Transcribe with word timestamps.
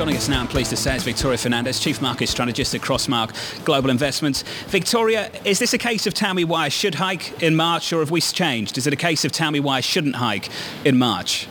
Joining 0.00 0.16
us 0.16 0.30
now, 0.30 0.40
I'm 0.40 0.48
pleased 0.48 0.70
to 0.70 0.78
say, 0.78 0.96
is 0.96 1.02
Victoria 1.02 1.36
Fernandez, 1.36 1.78
Chief 1.78 2.00
Market 2.00 2.30
Strategist 2.30 2.74
at 2.74 2.80
Crossmark 2.80 3.34
Global 3.66 3.90
Investments. 3.90 4.44
Victoria, 4.68 5.30
is 5.44 5.58
this 5.58 5.74
a 5.74 5.78
case 5.78 6.06
of 6.06 6.14
tell 6.14 6.32
me 6.32 6.42
why 6.42 6.64
I 6.64 6.68
should 6.70 6.94
hike 6.94 7.42
in 7.42 7.54
March, 7.54 7.92
or 7.92 8.00
have 8.00 8.10
we 8.10 8.22
changed? 8.22 8.78
Is 8.78 8.86
it 8.86 8.94
a 8.94 8.96
case 8.96 9.26
of 9.26 9.32
tell 9.32 9.50
me 9.50 9.60
why 9.60 9.76
I 9.76 9.80
shouldn't 9.82 10.16
hike 10.16 10.48
in 10.86 10.96
March? 10.96 11.48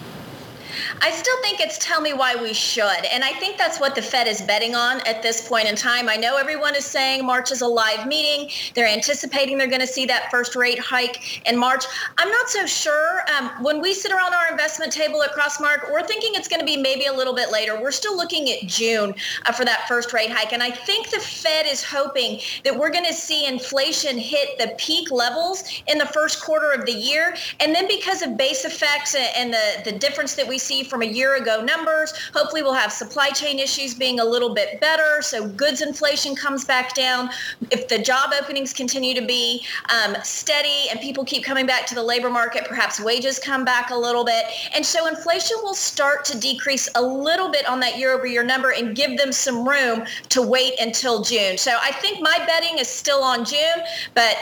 I 1.01 1.11
still 1.11 1.41
think 1.41 1.59
it's 1.59 1.77
tell 1.77 2.01
me 2.01 2.13
why 2.13 2.35
we 2.35 2.53
should. 2.53 3.05
And 3.11 3.23
I 3.23 3.33
think 3.33 3.57
that's 3.57 3.79
what 3.79 3.95
the 3.95 4.01
Fed 4.01 4.27
is 4.27 4.41
betting 4.41 4.75
on 4.75 5.01
at 5.07 5.21
this 5.21 5.47
point 5.47 5.67
in 5.67 5.75
time. 5.75 6.09
I 6.09 6.15
know 6.15 6.37
everyone 6.37 6.75
is 6.75 6.85
saying 6.85 7.25
March 7.25 7.51
is 7.51 7.61
a 7.61 7.67
live 7.67 8.07
meeting. 8.07 8.49
They're 8.73 8.87
anticipating 8.87 9.57
they're 9.57 9.67
going 9.67 9.79
to 9.81 9.87
see 9.87 10.05
that 10.05 10.29
first 10.29 10.55
rate 10.55 10.79
hike 10.79 11.47
in 11.47 11.57
March. 11.57 11.85
I'm 12.17 12.29
not 12.29 12.49
so 12.49 12.65
sure. 12.65 13.21
Um, 13.37 13.49
when 13.63 13.81
we 13.81 13.93
sit 13.93 14.11
around 14.11 14.33
our 14.33 14.51
investment 14.51 14.91
table 14.91 15.23
at 15.23 15.31
Crossmark, 15.31 15.91
we're 15.91 16.05
thinking 16.05 16.31
it's 16.35 16.47
going 16.47 16.59
to 16.59 16.65
be 16.65 16.77
maybe 16.77 17.05
a 17.05 17.13
little 17.13 17.33
bit 17.35 17.51
later. 17.51 17.79
We're 17.79 17.91
still 17.91 18.15
looking 18.15 18.49
at 18.49 18.67
June 18.67 19.15
uh, 19.45 19.51
for 19.51 19.65
that 19.65 19.87
first 19.87 20.13
rate 20.13 20.29
hike. 20.29 20.53
And 20.53 20.61
I 20.61 20.71
think 20.71 21.09
the 21.09 21.19
Fed 21.19 21.65
is 21.65 21.83
hoping 21.83 22.39
that 22.63 22.77
we're 22.77 22.91
going 22.91 23.05
to 23.05 23.13
see 23.13 23.47
inflation 23.47 24.17
hit 24.17 24.57
the 24.57 24.75
peak 24.77 25.11
levels 25.11 25.63
in 25.87 25.97
the 25.97 26.05
first 26.05 26.41
quarter 26.41 26.71
of 26.71 26.85
the 26.85 26.93
year. 26.93 27.35
And 27.59 27.73
then 27.73 27.87
because 27.87 28.21
of 28.21 28.37
base 28.37 28.65
effects 28.65 29.15
and 29.15 29.53
the, 29.53 29.81
the 29.85 29.91
difference 29.91 30.35
that 30.35 30.47
we 30.47 30.57
see 30.57 30.68
from 30.83 31.01
a 31.01 31.05
year 31.05 31.35
ago 31.35 31.63
numbers. 31.63 32.13
Hopefully 32.33 32.61
we'll 32.61 32.73
have 32.73 32.91
supply 32.91 33.29
chain 33.29 33.57
issues 33.57 33.95
being 33.95 34.19
a 34.19 34.25
little 34.25 34.53
bit 34.53 34.79
better. 34.79 35.21
So 35.21 35.47
goods 35.47 35.81
inflation 35.81 36.35
comes 36.35 36.63
back 36.63 36.93
down. 36.93 37.29
If 37.71 37.87
the 37.87 37.97
job 37.97 38.31
openings 38.39 38.71
continue 38.71 39.15
to 39.15 39.25
be 39.25 39.65
um, 39.89 40.15
steady 40.23 40.89
and 40.91 40.99
people 40.99 41.25
keep 41.25 41.43
coming 41.43 41.65
back 41.65 41.87
to 41.87 41.95
the 41.95 42.03
labor 42.03 42.29
market, 42.29 42.65
perhaps 42.65 42.99
wages 42.99 43.39
come 43.39 43.65
back 43.65 43.89
a 43.89 43.97
little 43.97 44.23
bit. 44.23 44.45
And 44.75 44.85
so 44.85 45.07
inflation 45.07 45.57
will 45.63 45.73
start 45.73 46.23
to 46.25 46.39
decrease 46.39 46.87
a 46.95 47.01
little 47.01 47.49
bit 47.51 47.67
on 47.67 47.79
that 47.79 47.97
year 47.97 48.11
over 48.11 48.27
year 48.27 48.43
number 48.43 48.71
and 48.71 48.95
give 48.95 49.17
them 49.17 49.31
some 49.31 49.67
room 49.67 50.05
to 50.29 50.41
wait 50.41 50.79
until 50.79 51.23
June. 51.23 51.57
So 51.57 51.77
I 51.81 51.91
think 51.93 52.21
my 52.21 52.37
betting 52.45 52.77
is 52.77 52.87
still 52.87 53.23
on 53.23 53.43
June, 53.43 53.83
but 54.13 54.35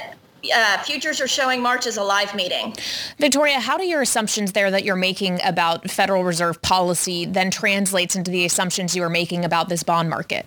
uh, 0.53 0.78
futures 0.84 1.22
are 1.22 1.28
showing 1.28 1.62
March 1.62 1.86
as 1.88 1.98
a 1.98 2.03
live 2.03 2.36
meeting. 2.36 2.76
Victoria, 3.20 3.59
how 3.59 3.78
do 3.78 3.86
your 3.86 4.02
assumptions 4.02 4.53
there 4.53 4.72
that 4.72 4.84
you're 4.84 4.95
making 4.95 5.40
about 5.44 5.90
Federal 5.90 6.23
Reserve 6.23 6.62
policy 6.62 7.26
then 7.26 7.52
translates 7.52 8.16
into 8.16 8.31
the 8.31 8.45
assumptions 8.45 8.95
you 8.95 9.03
are 9.03 9.09
making 9.09 9.45
about 9.45 9.70
this 9.70 9.84
bond 9.84 10.09
market? 10.09 10.45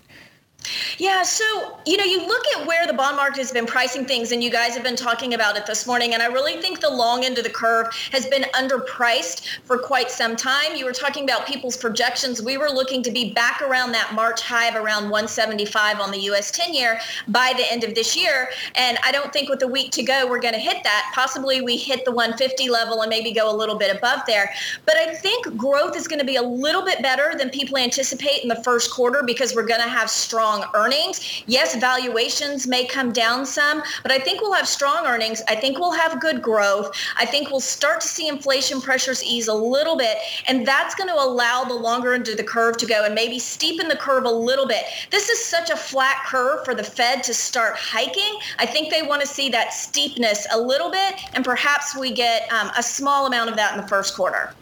Yeah, 0.97 1.23
so 1.23 1.79
you 1.85 1.97
know, 1.97 2.03
you 2.03 2.25
look 2.27 2.43
at 2.55 2.67
where 2.67 2.85
the 2.85 2.93
bond 2.93 3.17
market 3.17 3.37
has 3.37 3.51
been 3.51 3.65
pricing 3.65 4.05
things, 4.05 4.31
and 4.31 4.43
you 4.43 4.51
guys 4.51 4.75
have 4.75 4.83
been 4.83 4.95
talking 4.95 5.33
about 5.33 5.57
it 5.57 5.65
this 5.65 5.87
morning, 5.87 6.13
and 6.13 6.21
I 6.21 6.27
really 6.27 6.61
think 6.61 6.79
the 6.79 6.89
long 6.89 7.25
end 7.25 7.37
of 7.37 7.43
the 7.43 7.49
curve 7.49 7.87
has 8.11 8.27
been 8.27 8.43
underpriced 8.53 9.59
for 9.63 9.77
quite 9.77 10.11
some 10.11 10.35
time. 10.35 10.75
You 10.75 10.85
were 10.85 10.91
talking 10.91 11.23
about 11.23 11.47
people's 11.47 11.75
projections. 11.77 12.41
We 12.41 12.57
were 12.57 12.69
looking 12.69 13.01
to 13.03 13.11
be 13.11 13.33
back 13.33 13.61
around 13.61 13.91
that 13.93 14.13
March 14.13 14.41
high 14.41 14.67
of 14.67 14.75
around 14.75 15.03
175 15.05 15.99
on 15.99 16.11
the 16.11 16.19
U.S. 16.19 16.51
10-year 16.51 16.99
by 17.29 17.53
the 17.57 17.71
end 17.71 17.83
of 17.83 17.95
this 17.95 18.15
year, 18.15 18.49
and 18.75 18.97
I 19.03 19.11
don't 19.11 19.33
think 19.33 19.49
with 19.49 19.63
a 19.63 19.67
week 19.67 19.91
to 19.93 20.03
go 20.03 20.27
we're 20.27 20.39
going 20.39 20.53
to 20.53 20.59
hit 20.59 20.83
that. 20.83 21.11
Possibly 21.15 21.61
we 21.61 21.77
hit 21.77 22.05
the 22.05 22.11
150 22.11 22.69
level 22.69 23.01
and 23.01 23.09
maybe 23.09 23.31
go 23.31 23.53
a 23.53 23.55
little 23.55 23.77
bit 23.77 23.95
above 23.95 24.19
there, 24.27 24.51
but 24.85 24.95
I 24.95 25.15
think 25.15 25.57
growth 25.57 25.95
is 25.95 26.07
going 26.07 26.19
to 26.19 26.25
be 26.25 26.35
a 26.35 26.43
little 26.43 26.83
bit 26.83 27.01
better 27.01 27.33
than 27.37 27.49
people 27.49 27.77
anticipate 27.77 28.43
in 28.43 28.49
the 28.49 28.61
first 28.63 28.91
quarter 28.91 29.23
because 29.25 29.55
we're 29.55 29.65
going 29.65 29.81
to 29.81 29.89
have 29.89 30.09
strong 30.09 30.50
strong 30.51 30.69
earnings. 30.73 31.43
Yes, 31.47 31.75
valuations 31.75 32.67
may 32.67 32.85
come 32.85 33.13
down 33.13 33.45
some, 33.45 33.81
but 34.03 34.11
I 34.11 34.19
think 34.19 34.41
we'll 34.41 34.53
have 34.53 34.67
strong 34.67 35.05
earnings. 35.05 35.41
I 35.47 35.55
think 35.55 35.79
we'll 35.79 35.93
have 35.93 36.19
good 36.19 36.41
growth. 36.41 36.93
I 37.17 37.25
think 37.25 37.49
we'll 37.49 37.61
start 37.61 38.01
to 38.01 38.07
see 38.07 38.27
inflation 38.27 38.81
pressures 38.81 39.23
ease 39.23 39.47
a 39.47 39.53
little 39.53 39.95
bit, 39.95 40.17
and 40.47 40.67
that's 40.67 40.93
going 40.95 41.09
to 41.09 41.15
allow 41.15 41.63
the 41.63 41.73
longer 41.73 42.13
end 42.13 42.27
of 42.27 42.35
the 42.35 42.43
curve 42.43 42.77
to 42.77 42.85
go 42.85 43.05
and 43.05 43.15
maybe 43.15 43.37
steepen 43.37 43.87
the 43.87 43.95
curve 43.97 44.25
a 44.25 44.31
little 44.31 44.67
bit. 44.67 44.83
This 45.09 45.29
is 45.29 45.43
such 45.43 45.69
a 45.69 45.77
flat 45.77 46.17
curve 46.25 46.65
for 46.65 46.75
the 46.75 46.83
Fed 46.83 47.23
to 47.23 47.33
start 47.33 47.77
hiking. 47.77 48.39
I 48.59 48.65
think 48.65 48.91
they 48.91 49.03
want 49.03 49.21
to 49.21 49.27
see 49.27 49.49
that 49.49 49.73
steepness 49.73 50.47
a 50.51 50.59
little 50.59 50.91
bit, 50.91 51.15
and 51.33 51.45
perhaps 51.45 51.95
we 51.95 52.11
get 52.11 52.51
um, 52.51 52.71
a 52.77 52.83
small 52.83 53.25
amount 53.25 53.49
of 53.49 53.55
that 53.55 53.73
in 53.73 53.81
the 53.81 53.87
first 53.87 54.15
quarter. 54.15 54.53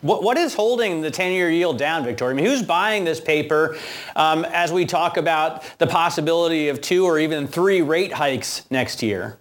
What, 0.00 0.22
what 0.22 0.36
is 0.36 0.54
holding 0.54 1.00
the 1.00 1.10
10-year 1.10 1.50
yield 1.50 1.78
down, 1.78 2.04
Victoria? 2.04 2.34
I 2.34 2.36
mean, 2.36 2.46
who's 2.46 2.62
buying 2.62 3.04
this 3.04 3.20
paper 3.20 3.76
um, 4.14 4.44
as 4.44 4.72
we 4.72 4.84
talk 4.84 5.16
about 5.16 5.64
the 5.78 5.86
possibility 5.86 6.68
of 6.68 6.80
two 6.80 7.04
or 7.04 7.18
even 7.18 7.48
three 7.48 7.82
rate 7.82 8.12
hikes 8.12 8.64
next 8.70 9.02
year? 9.02 9.38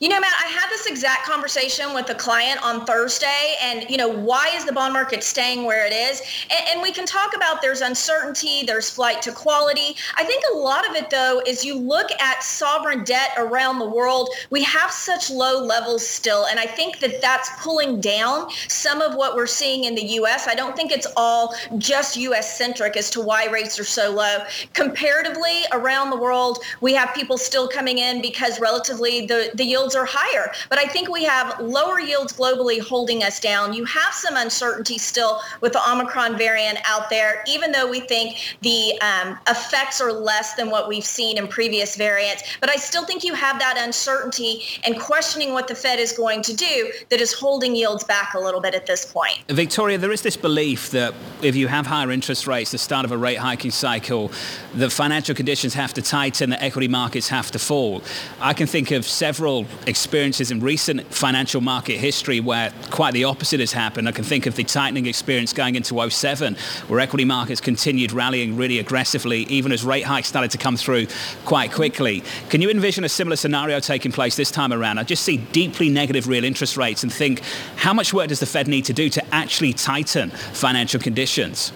You 0.00 0.08
know, 0.08 0.20
Matt, 0.20 0.32
I 0.42 0.48
had 0.48 0.68
this 0.70 0.86
exact 0.86 1.26
conversation 1.26 1.94
with 1.94 2.08
a 2.10 2.14
client 2.14 2.62
on 2.64 2.84
Thursday, 2.84 3.56
and 3.62 3.88
you 3.88 3.96
know, 3.96 4.08
why 4.08 4.50
is 4.54 4.64
the 4.64 4.72
bond 4.72 4.92
market 4.92 5.22
staying 5.22 5.64
where 5.64 5.86
it 5.86 5.92
is? 5.92 6.20
And, 6.50 6.68
and, 6.68 6.82
we 6.84 6.92
can 6.92 7.06
talk 7.06 7.34
about 7.34 7.62
there's 7.62 7.80
uncertainty, 7.80 8.62
there's 8.66 8.90
flight 8.90 9.22
to 9.22 9.32
quality. 9.32 9.96
I 10.16 10.24
think 10.24 10.44
a 10.52 10.56
lot 10.56 10.86
of 10.88 10.94
it, 10.94 11.08
though, 11.08 11.40
is 11.46 11.64
you 11.64 11.78
look 11.78 12.10
at 12.20 12.42
sovereign 12.42 13.04
debt 13.04 13.30
around 13.38 13.78
the 13.78 13.88
world. 13.88 14.28
We 14.50 14.62
have 14.64 14.90
such 14.90 15.30
low 15.30 15.64
levels 15.64 16.06
still, 16.06 16.46
and 16.46 16.60
I 16.60 16.66
think 16.66 16.98
that 16.98 17.22
that's 17.22 17.50
pulling 17.62 18.00
down 18.00 18.50
some 18.68 19.00
of 19.00 19.14
what 19.14 19.34
we're 19.34 19.46
seeing 19.46 19.84
in 19.84 19.94
the 19.94 20.04
U.S. 20.18 20.46
I 20.46 20.54
don't 20.54 20.76
think 20.76 20.92
it's 20.92 21.06
all 21.16 21.54
just 21.78 22.16
U.S. 22.16 22.58
centric 22.58 22.96
as 22.96 23.08
to 23.10 23.20
why 23.20 23.46
rates 23.46 23.78
are 23.78 23.84
so 23.84 24.10
low. 24.10 24.38
Comparatively, 24.74 25.62
around 25.72 26.10
the 26.10 26.16
world, 26.16 26.58
we 26.80 26.92
have 26.94 27.14
people 27.14 27.38
still 27.38 27.68
coming 27.68 27.98
in 27.98 28.20
because 28.20 28.60
relatively 28.60 29.26
the 29.26 29.50
the 29.54 29.63
yields 29.64 29.94
are 29.94 30.06
higher. 30.08 30.52
But 30.68 30.78
I 30.78 30.84
think 30.84 31.08
we 31.08 31.24
have 31.24 31.58
lower 31.60 32.00
yields 32.00 32.32
globally 32.32 32.80
holding 32.80 33.22
us 33.22 33.40
down. 33.40 33.72
You 33.72 33.84
have 33.84 34.12
some 34.12 34.36
uncertainty 34.36 34.98
still 34.98 35.40
with 35.60 35.72
the 35.72 35.90
Omicron 35.90 36.36
variant 36.36 36.78
out 36.84 37.10
there, 37.10 37.42
even 37.46 37.72
though 37.72 37.88
we 37.88 38.00
think 38.00 38.56
the 38.62 38.98
um, 39.00 39.38
effects 39.48 40.00
are 40.00 40.12
less 40.12 40.54
than 40.54 40.70
what 40.70 40.88
we've 40.88 41.04
seen 41.04 41.38
in 41.38 41.48
previous 41.48 41.96
variants. 41.96 42.42
But 42.60 42.70
I 42.70 42.76
still 42.76 43.04
think 43.04 43.24
you 43.24 43.34
have 43.34 43.58
that 43.58 43.76
uncertainty 43.78 44.62
and 44.84 44.98
questioning 44.98 45.52
what 45.52 45.68
the 45.68 45.74
Fed 45.74 45.98
is 45.98 46.12
going 46.12 46.42
to 46.42 46.54
do 46.54 46.92
that 47.10 47.20
is 47.20 47.32
holding 47.32 47.74
yields 47.74 48.04
back 48.04 48.34
a 48.34 48.38
little 48.40 48.60
bit 48.60 48.74
at 48.74 48.86
this 48.86 49.10
point. 49.10 49.38
Victoria, 49.48 49.98
there 49.98 50.12
is 50.12 50.22
this 50.22 50.36
belief 50.36 50.90
that 50.90 51.14
if 51.42 51.56
you 51.56 51.68
have 51.68 51.86
higher 51.86 52.10
interest 52.10 52.46
rates, 52.46 52.70
the 52.70 52.78
start 52.78 53.04
of 53.04 53.12
a 53.12 53.16
rate 53.16 53.38
hiking 53.38 53.70
cycle, 53.70 54.30
the 54.74 54.90
financial 54.90 55.34
conditions 55.34 55.74
have 55.74 55.94
to 55.94 56.02
tighten, 56.02 56.50
the 56.50 56.62
equity 56.62 56.88
markets 56.88 57.28
have 57.28 57.50
to 57.52 57.58
fall. 57.58 58.02
I 58.40 58.54
can 58.54 58.66
think 58.66 58.90
of 58.90 59.04
several 59.04 59.53
experiences 59.86 60.50
in 60.50 60.60
recent 60.60 61.02
financial 61.14 61.60
market 61.60 61.98
history 61.98 62.40
where 62.40 62.72
quite 62.90 63.14
the 63.14 63.24
opposite 63.24 63.60
has 63.60 63.72
happened. 63.72 64.08
I 64.08 64.12
can 64.12 64.24
think 64.24 64.46
of 64.46 64.56
the 64.56 64.64
tightening 64.64 65.06
experience 65.06 65.52
going 65.52 65.76
into 65.76 66.10
07, 66.10 66.56
where 66.88 67.00
equity 67.00 67.24
markets 67.24 67.60
continued 67.60 68.12
rallying 68.12 68.56
really 68.56 68.78
aggressively, 68.78 69.40
even 69.44 69.70
as 69.70 69.84
rate 69.84 70.04
hikes 70.04 70.28
started 70.28 70.50
to 70.50 70.58
come 70.58 70.76
through 70.76 71.06
quite 71.44 71.72
quickly. 71.72 72.22
Can 72.48 72.60
you 72.60 72.70
envision 72.70 73.04
a 73.04 73.08
similar 73.08 73.36
scenario 73.36 73.78
taking 73.80 74.10
place 74.10 74.34
this 74.34 74.50
time 74.50 74.72
around? 74.72 74.98
I 74.98 75.04
just 75.04 75.22
see 75.22 75.36
deeply 75.36 75.88
negative 75.88 76.26
real 76.26 76.44
interest 76.44 76.76
rates 76.76 77.02
and 77.02 77.12
think, 77.12 77.40
how 77.76 77.94
much 77.94 78.12
work 78.12 78.28
does 78.28 78.40
the 78.40 78.46
Fed 78.46 78.66
need 78.66 78.84
to 78.86 78.92
do 78.92 79.08
to 79.10 79.34
actually 79.34 79.72
tighten 79.72 80.30
financial 80.30 81.00
conditions? 81.00 81.72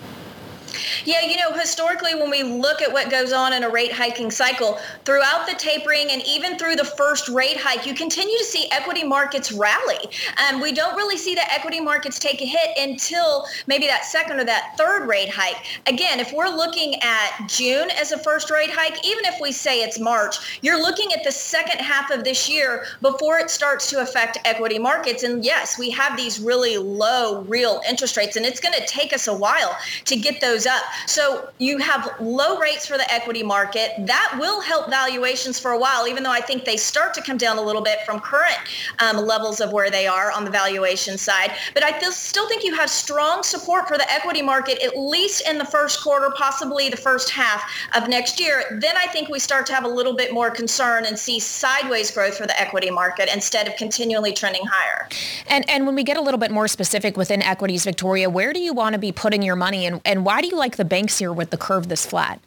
Yeah, 1.04 1.22
you 1.22 1.36
know, 1.36 1.52
historically, 1.52 2.14
when 2.14 2.30
we 2.30 2.42
look 2.42 2.82
at 2.82 2.92
what 2.92 3.10
goes 3.10 3.32
on 3.32 3.52
in 3.52 3.64
a 3.64 3.68
rate 3.68 3.92
hiking 3.92 4.30
cycle, 4.30 4.78
throughout 5.04 5.46
the 5.46 5.54
tapering 5.54 6.10
and 6.10 6.22
even 6.26 6.58
through 6.58 6.76
the 6.76 6.84
first 6.84 7.28
rate 7.28 7.56
hike, 7.58 7.86
you 7.86 7.94
continue 7.94 8.36
to 8.38 8.44
see 8.44 8.68
equity 8.70 9.04
markets 9.04 9.52
rally. 9.52 9.98
And 10.38 10.60
we 10.60 10.72
don't 10.72 10.96
really 10.96 11.16
see 11.16 11.34
the 11.34 11.52
equity 11.52 11.80
markets 11.80 12.18
take 12.18 12.40
a 12.42 12.46
hit 12.46 12.76
until 12.76 13.46
maybe 13.66 13.86
that 13.86 14.04
second 14.04 14.40
or 14.40 14.44
that 14.44 14.74
third 14.76 15.08
rate 15.08 15.30
hike. 15.30 15.56
Again, 15.86 16.20
if 16.20 16.32
we're 16.32 16.48
looking 16.48 16.96
at 17.02 17.46
June 17.48 17.88
as 17.98 18.12
a 18.12 18.18
first 18.18 18.50
rate 18.50 18.70
hike, 18.70 19.04
even 19.04 19.24
if 19.24 19.40
we 19.40 19.52
say 19.52 19.82
it's 19.82 19.98
March, 19.98 20.60
you're 20.62 20.80
looking 20.80 21.12
at 21.12 21.24
the 21.24 21.32
second 21.32 21.80
half 21.80 22.10
of 22.10 22.24
this 22.24 22.48
year 22.48 22.84
before 23.00 23.38
it 23.38 23.50
starts 23.50 23.88
to 23.90 24.00
affect 24.00 24.38
equity 24.44 24.78
markets. 24.78 25.22
And 25.22 25.44
yes, 25.44 25.78
we 25.78 25.90
have 25.90 26.16
these 26.16 26.40
really 26.40 26.78
low 26.78 27.42
real 27.42 27.80
interest 27.88 28.16
rates, 28.16 28.36
and 28.36 28.44
it's 28.44 28.60
going 28.60 28.74
to 28.74 28.86
take 28.86 29.12
us 29.12 29.28
a 29.28 29.34
while 29.34 29.76
to 30.04 30.16
get 30.16 30.40
those 30.40 30.66
up. 30.66 30.77
So 31.06 31.48
you 31.58 31.78
have 31.78 32.14
low 32.20 32.58
rates 32.58 32.86
for 32.86 32.96
the 32.96 33.12
equity 33.12 33.42
market. 33.42 33.92
That 33.98 34.36
will 34.38 34.60
help 34.60 34.90
valuations 34.90 35.58
for 35.58 35.72
a 35.72 35.78
while, 35.78 36.06
even 36.06 36.22
though 36.22 36.32
I 36.32 36.40
think 36.40 36.64
they 36.64 36.76
start 36.76 37.14
to 37.14 37.22
come 37.22 37.36
down 37.36 37.58
a 37.58 37.62
little 37.62 37.82
bit 37.82 37.98
from 38.04 38.20
current 38.20 38.58
um, 38.98 39.16
levels 39.16 39.60
of 39.60 39.72
where 39.72 39.90
they 39.90 40.06
are 40.06 40.30
on 40.30 40.44
the 40.44 40.50
valuation 40.50 41.18
side. 41.18 41.52
But 41.74 41.84
I 41.84 41.98
still 42.10 42.48
think 42.48 42.64
you 42.64 42.74
have 42.74 42.90
strong 42.90 43.42
support 43.42 43.88
for 43.88 43.98
the 43.98 44.10
equity 44.10 44.42
market, 44.42 44.82
at 44.82 44.98
least 44.98 45.48
in 45.48 45.58
the 45.58 45.64
first 45.64 46.02
quarter, 46.02 46.32
possibly 46.36 46.88
the 46.88 46.96
first 46.96 47.30
half 47.30 47.62
of 47.94 48.08
next 48.08 48.40
year. 48.40 48.78
Then 48.80 48.96
I 48.96 49.06
think 49.06 49.28
we 49.28 49.38
start 49.38 49.66
to 49.66 49.74
have 49.74 49.84
a 49.84 49.88
little 49.88 50.14
bit 50.14 50.32
more 50.32 50.50
concern 50.50 51.04
and 51.06 51.18
see 51.18 51.40
sideways 51.40 52.10
growth 52.10 52.36
for 52.36 52.46
the 52.46 52.58
equity 52.60 52.90
market 52.90 53.28
instead 53.32 53.68
of 53.68 53.76
continually 53.76 54.32
trending 54.32 54.62
higher. 54.64 55.08
And 55.46 55.68
and 55.68 55.86
when 55.86 55.94
we 55.94 56.02
get 56.02 56.16
a 56.16 56.20
little 56.20 56.38
bit 56.38 56.50
more 56.50 56.68
specific 56.68 57.16
within 57.16 57.42
equities, 57.42 57.84
Victoria, 57.84 58.30
where 58.30 58.52
do 58.52 58.60
you 58.60 58.72
want 58.72 58.94
to 58.94 58.98
be 58.98 59.12
putting 59.12 59.42
your 59.42 59.56
money 59.56 59.86
and, 59.86 60.00
and 60.04 60.24
why 60.24 60.40
do 60.40 60.48
you 60.48 60.56
like 60.56 60.67
the 60.76 60.84
banks 60.84 61.18
here 61.18 61.32
with 61.32 61.50
the 61.50 61.56
curve 61.56 61.88
this 61.88 62.06
flat? 62.06 62.40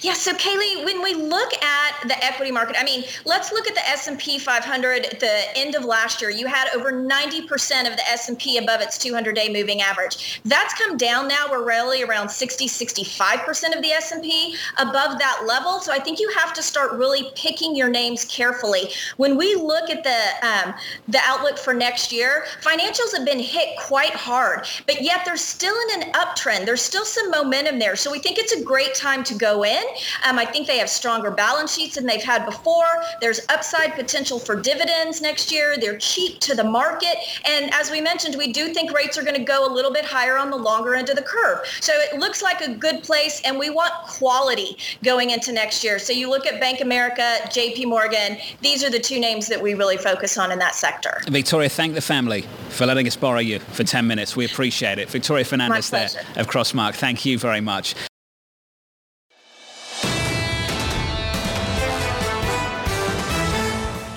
Yeah, 0.00 0.14
so 0.14 0.32
Kailey, 0.32 0.84
when 0.84 1.02
we 1.02 1.14
look 1.14 1.52
at 1.62 2.08
the 2.08 2.24
equity 2.24 2.50
market, 2.50 2.76
I 2.78 2.84
mean, 2.84 3.04
let's 3.24 3.52
look 3.52 3.68
at 3.68 3.74
the 3.74 3.88
S&P 3.88 4.38
500 4.38 5.06
at 5.06 5.20
the 5.20 5.56
end 5.56 5.74
of 5.74 5.84
last 5.84 6.20
year. 6.20 6.30
You 6.30 6.46
had 6.46 6.68
over 6.74 6.92
90% 6.92 7.88
of 7.88 7.96
the 7.96 8.08
S&P 8.08 8.58
above 8.58 8.80
its 8.80 8.98
200-day 8.98 9.52
moving 9.52 9.80
average. 9.80 10.40
That's 10.44 10.74
come 10.74 10.96
down 10.96 11.28
now. 11.28 11.46
We're 11.50 11.64
really 11.64 12.02
around 12.02 12.28
60, 12.28 12.66
65% 12.66 13.76
of 13.76 13.82
the 13.82 13.90
S&P 13.90 14.56
above 14.78 15.18
that 15.18 15.44
level. 15.46 15.80
So 15.80 15.92
I 15.92 15.98
think 15.98 16.18
you 16.18 16.30
have 16.36 16.52
to 16.54 16.62
start 16.62 16.92
really 16.92 17.30
picking 17.36 17.76
your 17.76 17.88
names 17.88 18.24
carefully. 18.24 18.90
When 19.16 19.36
we 19.36 19.54
look 19.54 19.90
at 19.90 20.02
the 20.02 20.22
um, 20.42 20.74
the 21.08 21.20
outlook 21.24 21.58
for 21.58 21.74
next 21.74 22.12
year, 22.12 22.44
financials 22.60 23.16
have 23.16 23.24
been 23.24 23.38
hit 23.38 23.76
quite 23.78 24.14
hard, 24.14 24.66
but 24.86 25.02
yet 25.02 25.24
they're 25.24 25.36
still 25.36 25.74
in 25.88 26.02
an 26.02 26.12
uptrend. 26.12 26.66
There's 26.66 26.82
still 26.82 27.04
some 27.04 27.30
momentum 27.30 27.78
there. 27.78 27.96
So 27.96 28.10
we 28.10 28.18
think 28.18 28.38
it's 28.38 28.52
a 28.52 28.62
great 28.62 28.94
time 28.94 29.22
to 29.24 29.34
go 29.34 29.51
in. 29.60 29.82
Um, 30.26 30.38
I 30.38 30.46
think 30.46 30.66
they 30.66 30.78
have 30.78 30.88
stronger 30.88 31.30
balance 31.30 31.74
sheets 31.74 31.96
than 31.96 32.06
they've 32.06 32.22
had 32.22 32.46
before. 32.46 32.86
There's 33.20 33.40
upside 33.50 33.92
potential 33.94 34.38
for 34.38 34.56
dividends 34.56 35.20
next 35.20 35.52
year. 35.52 35.76
They're 35.78 35.98
cheap 35.98 36.40
to 36.40 36.54
the 36.54 36.64
market. 36.64 37.16
And 37.44 37.72
as 37.74 37.90
we 37.90 38.00
mentioned, 38.00 38.36
we 38.36 38.52
do 38.52 38.72
think 38.72 38.92
rates 38.92 39.18
are 39.18 39.22
going 39.22 39.36
to 39.36 39.44
go 39.44 39.66
a 39.66 39.72
little 39.72 39.92
bit 39.92 40.04
higher 40.04 40.38
on 40.38 40.50
the 40.50 40.56
longer 40.56 40.94
end 40.94 41.10
of 41.10 41.16
the 41.16 41.22
curve. 41.22 41.60
So 41.80 41.92
it 41.92 42.18
looks 42.18 42.42
like 42.42 42.60
a 42.60 42.74
good 42.74 43.02
place, 43.02 43.42
and 43.44 43.58
we 43.58 43.70
want 43.70 43.92
quality 44.06 44.76
going 45.02 45.30
into 45.30 45.52
next 45.52 45.84
year. 45.84 45.98
So 45.98 46.12
you 46.12 46.30
look 46.30 46.46
at 46.46 46.60
Bank 46.60 46.80
America, 46.80 47.38
JP 47.46 47.86
Morgan, 47.88 48.38
these 48.60 48.82
are 48.84 48.90
the 48.90 49.00
two 49.00 49.20
names 49.20 49.48
that 49.48 49.60
we 49.60 49.74
really 49.74 49.96
focus 49.96 50.38
on 50.38 50.52
in 50.52 50.58
that 50.58 50.74
sector. 50.74 51.20
Victoria, 51.28 51.68
thank 51.68 51.94
the 51.94 52.00
family 52.00 52.42
for 52.70 52.86
letting 52.86 53.06
us 53.06 53.16
borrow 53.16 53.40
you 53.40 53.58
for 53.58 53.84
10 53.84 54.06
minutes. 54.06 54.36
We 54.36 54.44
appreciate 54.44 54.98
it. 54.98 55.10
Victoria 55.10 55.44
Fernandez 55.44 55.90
there 55.90 56.08
of 56.36 56.46
Crossmark, 56.48 56.94
thank 56.94 57.24
you 57.24 57.38
very 57.38 57.60
much. 57.60 57.94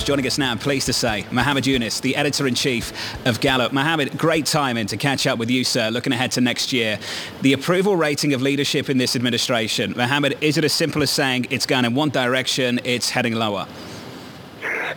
Joining 0.06 0.28
us 0.28 0.38
now, 0.38 0.52
I'm 0.52 0.60
pleased 0.60 0.86
to 0.86 0.94
say, 0.94 1.26
Mohamed 1.32 1.64
Younis, 1.64 2.00
the 2.00 2.16
editor-in-chief 2.16 3.26
of 3.26 3.40
Gallup. 3.40 3.72
Mohamed, 3.72 4.16
great 4.20 4.46
timing 4.46 4.86
to 4.86 4.98
catch 4.98 5.26
up 5.26 5.40
with 5.40 5.50
you, 5.50 5.64
sir, 5.64 5.90
looking 5.90 6.14
ahead 6.14 6.32
to 6.34 6.42
next 6.42 6.72
year. 6.72 7.00
The 7.42 7.54
approval 7.54 7.96
rating 7.96 8.32
of 8.36 8.42
leadership 8.44 8.88
in 8.88 9.00
this 9.00 9.16
administration, 9.16 9.96
Mohamed, 9.98 10.38
is 10.42 10.60
it 10.60 10.64
as 10.64 10.74
simple 10.74 11.02
as 11.02 11.10
saying 11.10 11.48
it's 11.50 11.66
gone 11.66 11.86
in 11.86 11.96
one 11.96 12.12
direction, 12.12 12.80
it's 12.84 13.10
heading 13.10 13.34
lower? 13.34 13.66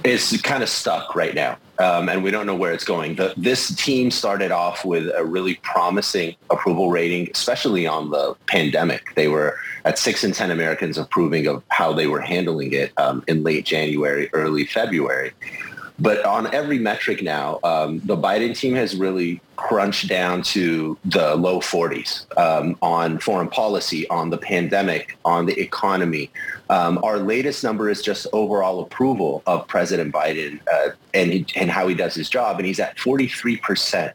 It's 0.05 0.41
kind 0.43 0.63
of 0.63 0.69
stuck 0.69 1.15
right 1.15 1.35
now 1.35 1.59
um, 1.79 2.09
and 2.09 2.25
we 2.25 2.31
don't 2.31 2.47
know 2.47 2.55
where 2.55 2.73
it's 2.73 2.85
going. 2.85 3.15
The, 3.15 3.35
this 3.37 3.75
team 3.77 4.11
started 4.11 4.51
off 4.51 4.85
with 4.85 5.11
a 5.15 5.25
really 5.25 5.57
promising 5.57 6.35
approval 6.51 6.91
rating, 6.91 7.31
especially 7.33 7.87
on 7.87 8.11
the 8.11 8.35
pandemic. 8.47 9.15
They 9.15 9.29
were 9.29 9.57
at 9.85 9.99
six 9.99 10.25
in 10.25 10.33
10 10.33 10.51
Americans 10.51 10.99
approving 10.99 11.47
of 11.47 11.63
how 11.69 11.93
they 11.93 12.09
were 12.09 12.21
handling 12.21 12.73
it 12.73 12.93
um, 12.99 13.23
in 13.29 13.45
late 13.45 13.65
January, 13.65 14.29
early 14.33 14.65
February. 14.65 15.33
But 16.01 16.25
on 16.25 16.53
every 16.55 16.79
metric 16.79 17.23
now, 17.23 17.59
um, 17.65 18.01
the 18.05 18.17
Biden 18.17 18.57
team 18.57 18.75
has 18.75 18.95
really 18.95 19.41
crunched 19.57 20.09
down 20.09 20.43
to 20.43 20.97
the 21.05 21.35
low 21.35 21.59
40s 21.61 22.25
um, 22.39 22.77
on 22.83 23.19
foreign 23.19 23.49
policy, 23.49 24.09
on 24.09 24.31
the 24.31 24.39
pandemic, 24.39 25.19
on 25.25 25.47
the 25.47 25.59
economy. 25.61 26.31
Um, 26.71 27.01
our 27.03 27.19
latest 27.19 27.65
number 27.65 27.91
is 27.91 28.01
just 28.01 28.29
overall 28.33 28.81
approval 28.81 29.43
of 29.47 29.67
President 29.67 30.15
Biden 30.15 30.61
uh, 30.73 30.91
and, 31.15 31.51
and 31.57 31.71
how 31.71 31.89
he 31.89 31.95
does 31.97 32.15
his 32.15 32.29
job, 32.29 32.59
and 32.59 32.67
he's 32.67 32.79
at 32.79 32.97
43% 32.99 34.13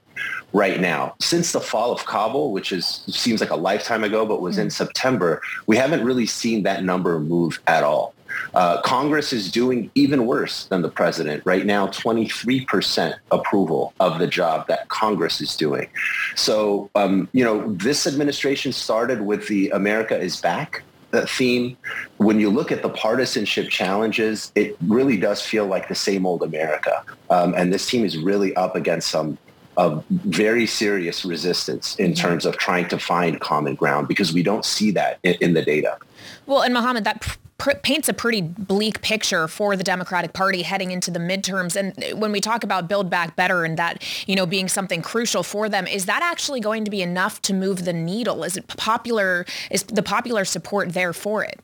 right 0.54 0.80
now. 0.80 1.16
Since 1.20 1.52
the 1.52 1.60
fall 1.60 1.92
of 1.92 2.06
Kabul, 2.06 2.54
which 2.54 2.72
is 2.72 3.04
seems 3.08 3.42
like 3.42 3.50
a 3.50 3.56
lifetime 3.56 4.04
ago, 4.04 4.26
but 4.26 4.42
was 4.42 4.58
in 4.58 4.68
mm. 4.68 4.72
September, 4.72 5.42
we 5.68 5.76
haven't 5.76 6.06
really 6.06 6.28
seen 6.28 6.64
that 6.64 6.84
number 6.84 7.20
move 7.20 7.60
at 7.68 7.84
all. 7.84 8.14
Uh, 8.54 8.82
Congress 8.82 9.34
is 9.34 9.52
doing 9.52 9.90
even 9.96 10.26
worse 10.26 10.66
than 10.66 10.82
the 10.82 10.90
president. 10.90 11.44
Right 11.46 11.66
now, 11.66 11.88
23% 11.88 13.16
approval 13.32 13.94
of 14.00 14.20
the 14.20 14.28
job 14.28 14.68
that 14.68 14.88
Congress 14.90 15.42
is 15.42 15.56
doing. 15.56 15.90
So, 16.36 16.90
um, 16.96 17.28
you 17.34 17.44
know, 17.44 17.72
this 17.74 18.08
administration 18.08 18.72
started 18.72 19.22
with 19.22 19.48
the 19.48 19.70
America 19.70 20.18
is 20.18 20.40
back 20.40 20.84
theme. 21.22 21.78
When 22.18 22.40
you 22.40 22.50
look 22.50 22.72
at 22.72 22.82
the 22.82 22.90
partisanship 22.90 23.70
challenges, 23.70 24.52
it 24.56 24.76
really 24.88 25.18
does 25.18 25.42
feel 25.42 25.66
like 25.66 25.88
the 25.88 25.96
same 25.96 26.26
old 26.26 26.42
America. 26.42 27.04
Um, 27.30 27.54
and 27.56 27.72
this 27.72 27.88
team 27.88 28.04
is 28.04 28.18
really 28.18 28.56
up 28.56 28.76
against 28.76 29.10
some 29.10 29.38
of 29.78 30.04
very 30.10 30.66
serious 30.66 31.26
resistance 31.26 31.96
in 31.98 32.12
mm-hmm. 32.12 32.22
terms 32.22 32.46
of 32.46 32.58
trying 32.58 32.88
to 32.90 33.00
find 33.00 33.40
common 33.40 33.76
ground 33.76 34.08
because 34.08 34.34
we 34.34 34.44
don't 34.44 34.66
see 34.66 34.92
that 34.92 35.20
in, 35.24 35.36
in 35.42 35.54
the 35.54 35.62
data. 35.62 35.98
Well, 36.46 36.62
and 36.62 36.74
Mohamed, 36.74 37.04
that 37.06 37.38
pr- 37.58 37.72
paints 37.82 38.10
a 38.10 38.14
pretty 38.14 38.42
bleak 38.42 39.02
picture 39.02 39.48
for 39.48 39.76
the 39.76 39.84
Democratic 39.84 40.34
Party 40.34 40.62
heading 40.62 40.92
into 40.92 41.12
the 41.12 41.20
midterms. 41.20 41.76
And 41.76 42.20
when 42.20 42.32
we 42.32 42.42
talk 42.42 42.64
about 42.64 42.88
Build 42.88 43.10
Back 43.10 43.36
Better 43.36 43.64
and 43.64 43.78
that, 43.78 44.04
you 44.28 44.36
know, 44.36 44.46
being 44.46 44.68
something 44.68 45.02
crucial 45.02 45.44
for 45.44 45.70
them, 45.70 45.88
is 45.88 46.06
that 46.06 46.22
actually 46.22 46.60
going 46.60 46.86
to 46.86 46.92
be 46.92 47.02
enough 47.02 47.42
to 47.44 47.54
move 47.54 47.86
the 47.86 47.94
needle? 47.94 48.44
Is 48.44 48.58
it 48.58 48.68
popular? 48.68 49.46
Is 49.72 49.84
the 49.84 50.04
popular 50.04 50.46
support 50.46 50.94
there 50.94 51.14
for 51.14 51.44
it? 51.44 51.60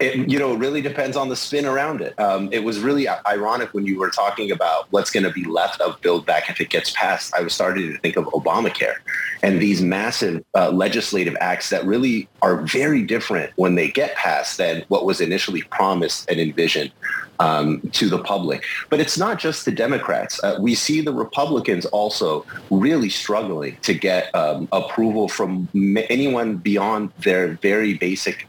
It, 0.00 0.28
you 0.28 0.38
know, 0.38 0.54
it 0.54 0.58
really 0.58 0.82
depends 0.82 1.16
on 1.16 1.28
the 1.28 1.36
spin 1.36 1.66
around 1.66 2.00
it. 2.00 2.18
Um, 2.18 2.48
it 2.52 2.64
was 2.64 2.80
really 2.80 3.08
ironic 3.08 3.72
when 3.72 3.86
you 3.86 3.98
were 3.98 4.10
talking 4.10 4.50
about 4.50 4.86
what's 4.90 5.10
going 5.10 5.24
to 5.24 5.30
be 5.30 5.44
left 5.44 5.80
of 5.80 6.00
Build 6.00 6.26
Back 6.26 6.50
if 6.50 6.60
it 6.60 6.68
gets 6.70 6.90
passed. 6.90 7.34
I 7.34 7.42
was 7.42 7.52
starting 7.52 7.92
to 7.92 7.98
think 7.98 8.16
of 8.16 8.24
Obamacare 8.26 8.96
and 9.42 9.60
these 9.60 9.80
massive 9.80 10.44
uh, 10.56 10.70
legislative 10.70 11.36
acts 11.40 11.70
that 11.70 11.84
really 11.84 12.28
are 12.42 12.56
very 12.62 13.02
different 13.02 13.52
when 13.56 13.74
they 13.74 13.88
get 13.88 14.14
passed 14.16 14.58
than 14.58 14.84
what 14.88 15.04
was 15.04 15.20
initially 15.20 15.62
promised 15.62 16.28
and 16.28 16.40
envisioned 16.40 16.92
um, 17.40 17.80
to 17.92 18.08
the 18.08 18.18
public. 18.18 18.64
But 18.88 19.00
it's 19.00 19.18
not 19.18 19.38
just 19.38 19.64
the 19.64 19.72
Democrats. 19.72 20.42
Uh, 20.42 20.58
we 20.60 20.74
see 20.74 21.00
the 21.00 21.12
Republicans 21.12 21.86
also 21.86 22.46
really 22.70 23.08
struggling 23.08 23.76
to 23.82 23.94
get 23.94 24.34
um, 24.34 24.68
approval 24.72 25.28
from 25.28 25.68
anyone 26.08 26.56
beyond 26.56 27.12
their 27.18 27.54
very 27.54 27.94
basic 27.94 28.46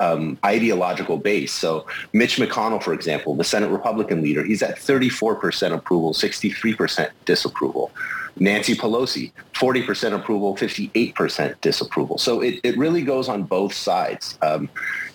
um, 0.00 0.38
ideological 0.44 1.18
base. 1.18 1.52
So 1.52 1.86
Mitch 2.12 2.36
McConnell, 2.36 2.82
for 2.82 2.92
example, 2.92 3.34
the 3.34 3.44
Senate 3.44 3.70
Republican 3.70 4.22
leader, 4.22 4.44
he's 4.44 4.62
at 4.62 4.76
34% 4.76 5.72
approval, 5.72 6.12
63% 6.12 7.10
disapproval. 7.24 7.90
Nancy 8.38 8.74
Pelosi, 8.74 9.32
40% 9.54 10.14
approval, 10.14 10.56
58% 10.56 11.60
disapproval. 11.60 12.18
So 12.18 12.40
it, 12.40 12.60
it 12.62 12.78
really 12.78 13.02
goes 13.02 13.28
on 13.28 13.42
both 13.42 13.74
sides. 13.74 14.38
Um, 14.40 14.70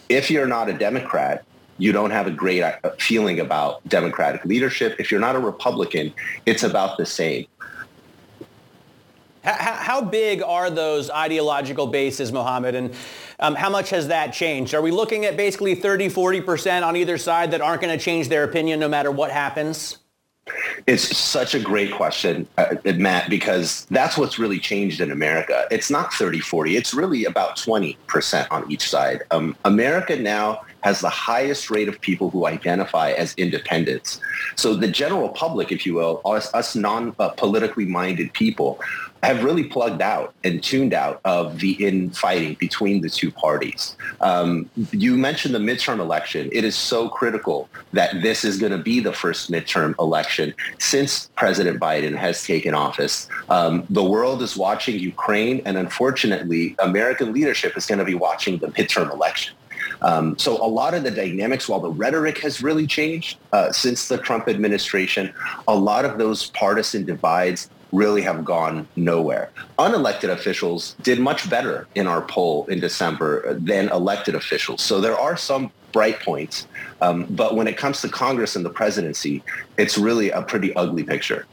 if 0.10 0.30
you're 0.30 0.48
not 0.48 0.70
a 0.70 0.74
Democrat, 0.74 1.44
you 1.80 1.92
don't 1.92 2.12
have 2.12 2.28
a 2.28 2.32
great 2.32 2.64
uh, 2.64 2.76
feeling 3.00 3.40
about 3.40 3.88
Democratic 3.88 4.46
leadership. 4.46 4.96
If 5.00 5.12
you're 5.12 5.20
not 5.20 5.36
a 5.36 5.40
Republican, 5.40 6.14
it's 6.46 6.64
about 6.64 6.98
the 6.98 7.06
same. 7.06 7.48
How, 9.48 9.74
how 9.76 10.02
big 10.02 10.44
are 10.44 10.70
those 10.70 11.10
ideological 11.10 11.88
bases, 11.88 12.34
Mohamed? 12.34 12.76
And 12.76 12.94
um, 13.40 13.56
how 13.56 13.70
much 13.70 13.92
has 13.92 14.10
that 14.10 14.34
changed? 14.34 14.74
Are 14.74 14.82
we 14.82 14.92
looking 14.92 15.24
at 15.24 15.38
basically 15.38 15.74
30, 15.74 16.10
40% 16.10 16.86
on 16.86 16.98
either 16.98 17.18
side 17.18 17.52
that 17.52 17.62
aren't 17.62 17.82
going 17.82 17.98
to 17.98 18.04
change 18.04 18.28
their 18.28 18.44
opinion 18.44 18.80
no 18.80 18.90
matter 18.90 19.10
what 19.10 19.32
happens? 19.32 20.00
It's 20.86 21.18
such 21.18 21.56
a 21.56 21.60
great 21.60 21.94
question, 21.94 22.48
uh, 22.58 22.76
Matt, 22.96 23.30
because 23.30 23.86
that's 23.90 24.18
what's 24.18 24.38
really 24.38 24.60
changed 24.60 25.02
in 25.02 25.12
America. 25.12 25.66
It's 25.72 25.90
not 25.90 26.14
30, 26.14 26.40
40. 26.40 26.76
It's 26.76 26.94
really 26.94 27.26
about 27.26 27.58
20% 27.58 28.48
on 28.52 28.70
each 28.72 28.90
side. 28.90 29.24
Um, 29.32 29.56
America 29.66 30.18
now 30.18 30.62
has 30.82 31.02
the 31.02 31.10
highest 31.10 31.70
rate 31.70 31.88
of 31.88 32.00
people 32.02 32.30
who 32.30 32.46
identify 32.46 33.12
as 33.12 33.34
independents. 33.36 34.20
So 34.56 34.74
the 34.74 34.88
general 34.88 35.30
public, 35.30 35.72
if 35.72 35.86
you 35.86 35.96
will, 35.96 36.22
us, 36.26 36.54
us 36.54 36.76
non-politically 36.76 37.86
minded 37.86 38.34
people, 38.34 38.80
have 39.24 39.44
really 39.44 39.64
plugged 39.64 40.02
out 40.02 40.34
and 40.44 40.64
tuned 40.64 40.94
out 40.94 41.20
of 41.26 41.60
the 41.60 41.72
infighting 41.86 42.54
between 42.56 43.02
the 43.02 43.10
two 43.10 43.32
parties. 43.32 43.98
Um, 44.22 44.70
you 44.92 45.18
mentioned 45.18 45.56
the 45.56 45.60
midterm 45.60 46.00
election. 46.00 46.50
It 46.52 46.64
is 46.64 46.76
so 46.76 47.10
critical 47.10 47.68
that 47.94 48.22
this 48.22 48.46
is 48.46 48.60
going 48.60 48.72
to 48.72 48.78
be 48.78 49.00
the 49.00 49.14
first 49.14 49.52
midterm 49.52 49.96
election 50.00 50.54
since 50.80 51.30
President 51.36 51.80
Biden 51.80 52.16
has 52.16 52.44
taken 52.44 52.76
office. 52.76 53.28
Um, 53.50 53.86
the 53.90 54.04
world 54.04 54.42
is 54.42 54.56
watching 54.56 55.00
Ukraine, 55.00 55.62
and 55.66 55.78
unfortunately, 55.78 56.76
American 56.80 57.34
leadership 57.34 57.76
is 57.76 57.86
going 57.86 58.00
to 58.00 58.06
be 58.06 58.16
watching 58.16 58.60
the 58.60 58.68
midterm 58.68 59.12
election. 59.12 59.56
Um, 60.02 60.38
so 60.38 60.64
a 60.64 60.68
lot 60.68 60.94
of 60.94 61.04
the 61.04 61.12
dynamics, 61.12 61.68
while 61.68 61.80
the 61.80 61.90
rhetoric 61.90 62.38
has 62.40 62.62
really 62.62 62.88
changed 62.88 63.38
uh, 63.54 63.72
since 63.72 64.08
the 64.08 64.18
Trump 64.18 64.48
administration, 64.48 65.34
a 65.68 65.76
lot 65.76 66.06
of 66.06 66.18
those 66.18 66.50
partisan 66.52 67.06
divides 67.06 67.70
really 67.92 68.22
have 68.22 68.44
gone 68.44 68.88
nowhere. 68.96 69.50
Unelected 69.80 70.30
officials 70.30 70.96
did 71.02 71.20
much 71.20 71.50
better 71.50 71.88
in 71.96 72.06
our 72.06 72.22
poll 72.22 72.66
in 72.68 72.80
December 72.80 73.54
than 73.54 73.90
elected 73.90 74.36
officials. 74.36 74.82
So 74.82 75.00
there 75.00 75.18
are 75.18 75.38
some 75.38 75.72
bright 75.94 76.20
points. 76.20 76.68
Um, 77.02 77.26
but 77.30 77.56
when 77.56 77.68
it 77.68 77.78
comes 77.78 78.02
to 78.02 78.10
Congress 78.10 78.56
and 78.56 78.66
the 78.66 78.70
presidency, 78.70 79.42
it's 79.78 79.98
really 79.98 80.32
a 80.32 80.42
pretty 80.42 80.76
ugly 80.76 81.04
picture. 81.04 81.46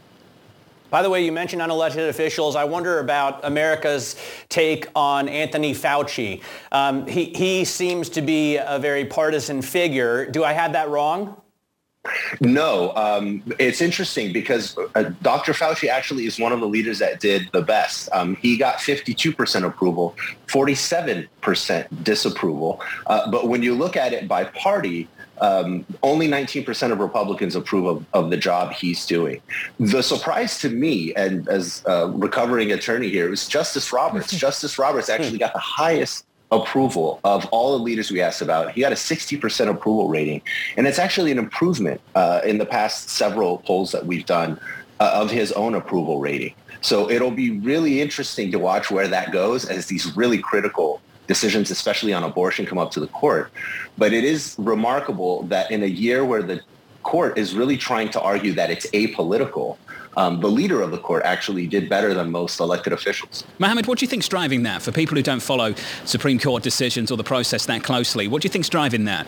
By 0.94 1.02
the 1.02 1.10
way, 1.10 1.24
you 1.24 1.32
mentioned 1.32 1.60
unelected 1.60 2.08
officials. 2.08 2.54
I 2.54 2.62
wonder 2.62 3.00
about 3.00 3.44
America's 3.44 4.14
take 4.48 4.86
on 4.94 5.28
Anthony 5.28 5.74
Fauci. 5.74 6.40
Um, 6.70 7.04
he, 7.08 7.32
he 7.34 7.64
seems 7.64 8.08
to 8.10 8.22
be 8.22 8.58
a 8.58 8.78
very 8.78 9.04
partisan 9.04 9.60
figure. 9.60 10.24
Do 10.30 10.44
I 10.44 10.52
have 10.52 10.74
that 10.74 10.88
wrong? 10.90 11.42
No, 12.40 12.94
um, 12.94 13.42
it's 13.58 13.80
interesting 13.80 14.32
because 14.32 14.78
uh, 14.94 15.10
Dr. 15.20 15.52
Fauci 15.52 15.88
actually 15.88 16.26
is 16.26 16.38
one 16.38 16.52
of 16.52 16.60
the 16.60 16.68
leaders 16.68 17.00
that 17.00 17.18
did 17.18 17.50
the 17.52 17.62
best. 17.62 18.08
Um, 18.12 18.36
he 18.36 18.56
got 18.56 18.76
52% 18.76 19.64
approval, 19.64 20.14
47% 20.46 22.04
disapproval. 22.04 22.80
Uh, 23.08 23.28
but 23.32 23.48
when 23.48 23.64
you 23.64 23.74
look 23.74 23.96
at 23.96 24.12
it 24.12 24.28
by 24.28 24.44
party, 24.44 25.08
um, 25.40 25.84
only 26.02 26.28
19% 26.28 26.92
of 26.92 26.98
Republicans 26.98 27.56
approve 27.56 27.86
of, 27.86 28.06
of, 28.12 28.30
the 28.30 28.36
job 28.36 28.72
he's 28.72 29.04
doing. 29.06 29.40
The 29.80 30.02
surprise 30.02 30.58
to 30.60 30.68
me, 30.68 31.14
and 31.14 31.48
as 31.48 31.82
a 31.86 32.08
recovering 32.08 32.72
attorney 32.72 33.08
here, 33.08 33.32
is 33.32 33.48
Justice 33.48 33.92
Roberts. 33.92 34.30
Justice 34.36 34.78
Roberts 34.78 35.08
actually 35.08 35.38
got 35.38 35.52
the 35.52 35.58
highest 35.58 36.24
approval 36.50 37.20
of 37.24 37.46
all 37.46 37.76
the 37.76 37.82
leaders 37.82 38.10
we 38.10 38.20
asked 38.20 38.42
about. 38.42 38.72
He 38.72 38.80
got 38.80 38.92
a 38.92 38.96
60% 38.96 39.68
approval 39.68 40.08
rating. 40.08 40.42
And 40.76 40.86
it's 40.86 40.98
actually 40.98 41.32
an 41.32 41.38
improvement 41.38 42.00
uh, 42.14 42.40
in 42.44 42.58
the 42.58 42.66
past 42.66 43.10
several 43.10 43.58
polls 43.58 43.92
that 43.92 44.06
we've 44.06 44.26
done 44.26 44.60
uh, 45.00 45.10
of 45.14 45.30
his 45.30 45.52
own 45.52 45.74
approval 45.74 46.20
rating. 46.20 46.54
So 46.80 47.10
it'll 47.10 47.30
be 47.30 47.58
really 47.60 48.00
interesting 48.00 48.50
to 48.52 48.58
watch 48.58 48.90
where 48.90 49.08
that 49.08 49.32
goes 49.32 49.64
as 49.64 49.86
these 49.86 50.14
really 50.16 50.38
critical 50.38 51.00
decisions, 51.26 51.70
especially 51.70 52.12
on 52.12 52.22
abortion, 52.22 52.66
come 52.66 52.78
up 52.78 52.90
to 52.92 53.00
the 53.00 53.06
court. 53.08 53.50
But 53.96 54.12
it 54.12 54.24
is 54.24 54.54
remarkable 54.58 55.42
that 55.44 55.70
in 55.70 55.82
a 55.82 55.86
year 55.86 56.24
where 56.24 56.42
the 56.42 56.60
court 57.02 57.38
is 57.38 57.54
really 57.54 57.76
trying 57.76 58.10
to 58.10 58.20
argue 58.20 58.52
that 58.54 58.70
it's 58.70 58.86
apolitical, 58.90 59.76
um, 60.16 60.40
the 60.40 60.48
leader 60.48 60.80
of 60.80 60.90
the 60.90 60.98
court 60.98 61.22
actually 61.24 61.66
did 61.66 61.88
better 61.88 62.14
than 62.14 62.30
most 62.30 62.60
elected 62.60 62.92
officials. 62.92 63.44
Mohamed, 63.58 63.86
what 63.86 63.98
do 63.98 64.04
you 64.04 64.08
think's 64.08 64.28
driving 64.28 64.62
that? 64.62 64.82
For 64.82 64.92
people 64.92 65.16
who 65.16 65.22
don't 65.22 65.42
follow 65.42 65.74
Supreme 66.04 66.38
Court 66.38 66.62
decisions 66.62 67.10
or 67.10 67.16
the 67.16 67.24
process 67.24 67.66
that 67.66 67.82
closely, 67.82 68.28
what 68.28 68.42
do 68.42 68.46
you 68.46 68.50
think's 68.50 68.68
driving 68.68 69.04
that? 69.04 69.26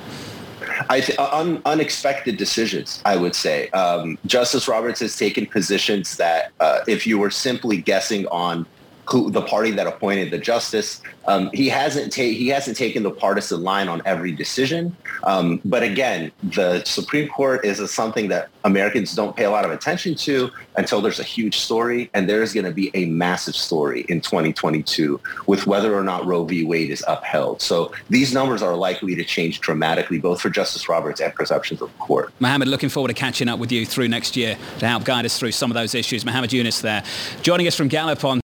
I 0.89 1.01
th- 1.01 1.19
un- 1.19 1.63
unexpected 1.65 2.37
decisions, 2.37 3.01
I 3.05 3.17
would 3.17 3.35
say. 3.35 3.69
Um, 3.71 4.19
Justice 4.27 4.69
Roberts 4.69 5.01
has 5.01 5.17
taken 5.17 5.47
positions 5.47 6.17
that, 6.17 6.53
uh, 6.61 6.81
if 6.87 7.07
you 7.07 7.19
were 7.19 7.31
simply 7.31 7.79
guessing 7.79 8.27
on 8.29 8.67
who 9.09 9.31
the 9.31 9.43
party 9.43 9.71
that 9.73 9.87
appointed 9.87 10.31
the 10.31 10.39
justice. 10.39 11.01
Um, 11.29 11.51
he 11.53 11.69
hasn't 11.69 12.13
ta- 12.13 12.23
he 12.23 12.49
hasn't 12.49 12.77
taken 12.77 13.03
the 13.03 13.11
partisan 13.11 13.63
line 13.63 13.89
on 13.89 14.03
every 14.05 14.33
decision. 14.33 14.97
Um, 15.25 15.61
but 15.65 15.83
again, 15.83 16.33
the 16.43 16.83
Supreme 16.85 17.29
Court 17.29 17.65
is 17.65 17.81
a, 17.81 17.89
something 17.89 18.29
that 18.29 18.49
Americans 18.65 19.15
don't 19.15 19.37
pay 19.37 19.45
a 19.45 19.51
lot 19.51 19.65
of 19.65 19.71
attention 19.71 20.15
to 20.17 20.51
until 20.77 21.01
there's 21.01 21.21
a 21.21 21.25
huge 21.25 21.59
story, 21.59 22.11
and 22.15 22.29
there 22.29 22.43
is 22.43 22.53
going 22.53 22.67
to 22.67 22.73
be 22.73 22.91
a 22.95 23.07
massive 23.07 23.55
story 23.55 24.05
in 24.09 24.21
2022 24.21 25.21
with 25.47 25.67
whether 25.67 25.95
or 25.95 26.03
not 26.03 26.27
Roe 26.27 26.45
v. 26.45 26.65
Wade 26.65 26.91
is 26.91 27.05
upheld. 27.07 27.63
So 27.63 27.93
these 28.11 28.35
numbers 28.35 28.63
are 28.63 28.75
likely 28.75 29.15
to 29.15 29.25
change 29.25 29.61
dramatically, 29.61 30.19
both 30.19 30.41
for 30.41 30.51
Justice 30.51 30.89
Roberts 30.89 31.21
and 31.21 31.35
perceptions 31.35 31.81
of 31.81 31.93
the 31.93 31.99
court. 31.99 32.33
Mohamed, 32.41 32.69
looking 32.69 32.89
forward 32.89 33.09
to 33.09 33.15
catching 33.15 33.49
up 33.49 33.59
with 33.59 33.71
you 33.71 33.87
through 33.87 34.09
next 34.09 34.37
year 34.37 34.57
to 34.81 34.87
help 34.87 35.05
guide 35.05 35.25
us 35.25 35.39
through 35.39 35.53
some 35.53 35.71
of 35.71 35.75
those 35.75 35.95
issues. 35.95 36.25
Mohamed 36.25 36.51
Younis 36.51 36.83
there, 36.83 37.05
joining 37.43 37.67
us 37.67 37.77
from 37.77 37.89
Gallup 37.89 38.25
on 38.25 38.41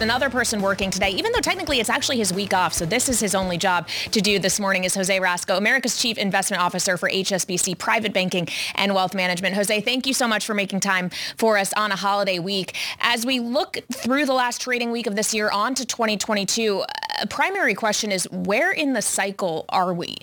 Another 0.00 0.30
person 0.30 0.62
working 0.62 0.90
today, 0.90 1.10
even 1.10 1.30
though 1.32 1.40
technically 1.40 1.78
it's 1.78 1.90
actually 1.90 2.16
his 2.16 2.32
week 2.32 2.54
off, 2.54 2.72
so 2.72 2.86
this 2.86 3.10
is 3.10 3.20
his 3.20 3.34
only 3.34 3.58
job 3.58 3.86
to 4.12 4.22
do 4.22 4.38
this 4.38 4.58
morning, 4.58 4.84
is 4.84 4.94
Jose 4.94 5.20
Rasco, 5.20 5.58
America's 5.58 6.00
Chief 6.00 6.16
Investment 6.16 6.62
Officer 6.62 6.96
for 6.96 7.10
HSBC 7.10 7.76
Private 7.76 8.14
Banking 8.14 8.48
and 8.76 8.94
Wealth 8.94 9.14
Management. 9.14 9.54
Jose, 9.56 9.78
thank 9.82 10.06
you 10.06 10.14
so 10.14 10.26
much 10.26 10.46
for 10.46 10.54
making 10.54 10.80
time 10.80 11.10
for 11.36 11.58
us 11.58 11.74
on 11.74 11.92
a 11.92 11.96
holiday 11.96 12.38
week. 12.38 12.78
As 13.00 13.26
we 13.26 13.40
look 13.40 13.76
through 13.92 14.24
the 14.24 14.32
last 14.32 14.62
trading 14.62 14.90
week 14.90 15.06
of 15.06 15.16
this 15.16 15.34
year 15.34 15.50
on 15.50 15.74
to 15.74 15.84
2022, 15.84 16.82
a 17.20 17.26
primary 17.26 17.74
question 17.74 18.10
is 18.10 18.24
where 18.30 18.72
in 18.72 18.94
the 18.94 19.02
cycle 19.02 19.66
are 19.68 19.92
we? 19.92 20.16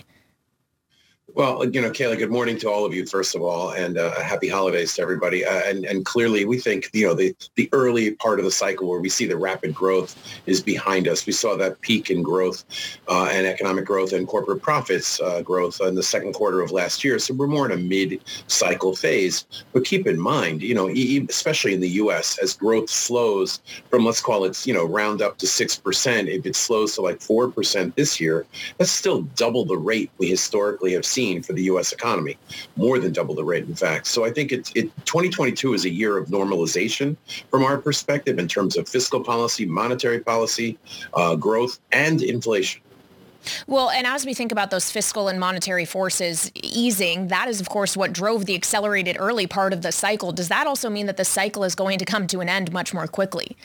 Well, 1.38 1.64
you 1.66 1.80
know, 1.80 1.92
Kayla, 1.92 2.18
good 2.18 2.32
morning 2.32 2.58
to 2.58 2.68
all 2.68 2.84
of 2.84 2.92
you, 2.92 3.06
first 3.06 3.36
of 3.36 3.42
all, 3.42 3.70
and 3.70 3.96
uh, 3.96 4.20
happy 4.20 4.48
holidays 4.48 4.96
to 4.96 5.02
everybody. 5.02 5.44
Uh, 5.44 5.60
and, 5.66 5.84
and 5.84 6.04
clearly, 6.04 6.44
we 6.44 6.58
think, 6.58 6.90
you 6.92 7.06
know, 7.06 7.14
the, 7.14 7.32
the 7.54 7.68
early 7.70 8.10
part 8.10 8.40
of 8.40 8.44
the 8.44 8.50
cycle 8.50 8.88
where 8.88 8.98
we 8.98 9.08
see 9.08 9.24
the 9.24 9.36
rapid 9.36 9.72
growth 9.72 10.16
is 10.46 10.60
behind 10.60 11.06
us. 11.06 11.26
We 11.26 11.32
saw 11.32 11.54
that 11.54 11.80
peak 11.80 12.10
in 12.10 12.24
growth 12.24 12.64
uh, 13.06 13.28
and 13.30 13.46
economic 13.46 13.84
growth 13.84 14.12
and 14.12 14.26
corporate 14.26 14.62
profits 14.62 15.20
uh, 15.20 15.40
growth 15.42 15.80
in 15.80 15.94
the 15.94 16.02
second 16.02 16.32
quarter 16.32 16.60
of 16.60 16.72
last 16.72 17.04
year. 17.04 17.20
So 17.20 17.34
we're 17.34 17.46
more 17.46 17.66
in 17.66 17.78
a 17.78 17.80
mid-cycle 17.80 18.96
phase. 18.96 19.46
But 19.72 19.84
keep 19.84 20.08
in 20.08 20.18
mind, 20.18 20.60
you 20.60 20.74
know, 20.74 20.88
especially 20.88 21.72
in 21.72 21.78
the 21.78 21.90
U.S., 22.02 22.36
as 22.42 22.54
growth 22.54 22.90
slows 22.90 23.60
from, 23.90 24.04
let's 24.04 24.20
call 24.20 24.44
it, 24.44 24.66
you 24.66 24.74
know, 24.74 24.86
round 24.86 25.22
up 25.22 25.38
to 25.38 25.46
6%, 25.46 26.26
if 26.26 26.46
it 26.46 26.56
slows 26.56 26.96
to 26.96 27.02
like 27.02 27.20
4% 27.20 27.94
this 27.94 28.18
year, 28.18 28.44
that's 28.78 28.90
still 28.90 29.22
double 29.36 29.64
the 29.64 29.76
rate 29.76 30.10
we 30.18 30.26
historically 30.26 30.94
have 30.94 31.06
seen 31.06 31.27
for 31.42 31.52
the 31.52 31.62
U.S. 31.64 31.92
economy, 31.92 32.36
more 32.76 32.98
than 32.98 33.12
double 33.12 33.34
the 33.34 33.44
rate, 33.44 33.64
in 33.64 33.74
fact. 33.74 34.06
So 34.06 34.24
I 34.24 34.30
think 34.30 34.52
it, 34.52 34.72
it 34.74 34.84
2022 35.04 35.74
is 35.74 35.84
a 35.84 35.90
year 35.90 36.16
of 36.16 36.28
normalization 36.28 37.16
from 37.50 37.62
our 37.64 37.78
perspective 37.78 38.38
in 38.38 38.48
terms 38.48 38.76
of 38.76 38.88
fiscal 38.88 39.22
policy, 39.22 39.66
monetary 39.66 40.20
policy, 40.20 40.78
uh, 41.14 41.36
growth, 41.36 41.78
and 41.92 42.22
inflation. 42.22 42.80
Well, 43.66 43.90
and 43.90 44.06
as 44.06 44.26
we 44.26 44.34
think 44.34 44.52
about 44.52 44.70
those 44.70 44.90
fiscal 44.90 45.28
and 45.28 45.38
monetary 45.38 45.84
forces 45.84 46.50
easing, 46.54 47.28
that 47.28 47.48
is, 47.48 47.60
of 47.60 47.68
course, 47.68 47.96
what 47.96 48.12
drove 48.12 48.46
the 48.46 48.54
accelerated 48.54 49.16
early 49.18 49.46
part 49.46 49.72
of 49.72 49.82
the 49.82 49.92
cycle. 49.92 50.32
Does 50.32 50.48
that 50.48 50.66
also 50.66 50.90
mean 50.90 51.06
that 51.06 51.16
the 51.16 51.24
cycle 51.24 51.64
is 51.64 51.74
going 51.74 51.98
to 51.98 52.04
come 52.04 52.26
to 52.28 52.40
an 52.40 52.48
end 52.48 52.72
much 52.72 52.92
more 52.92 53.06
quickly? 53.06 53.56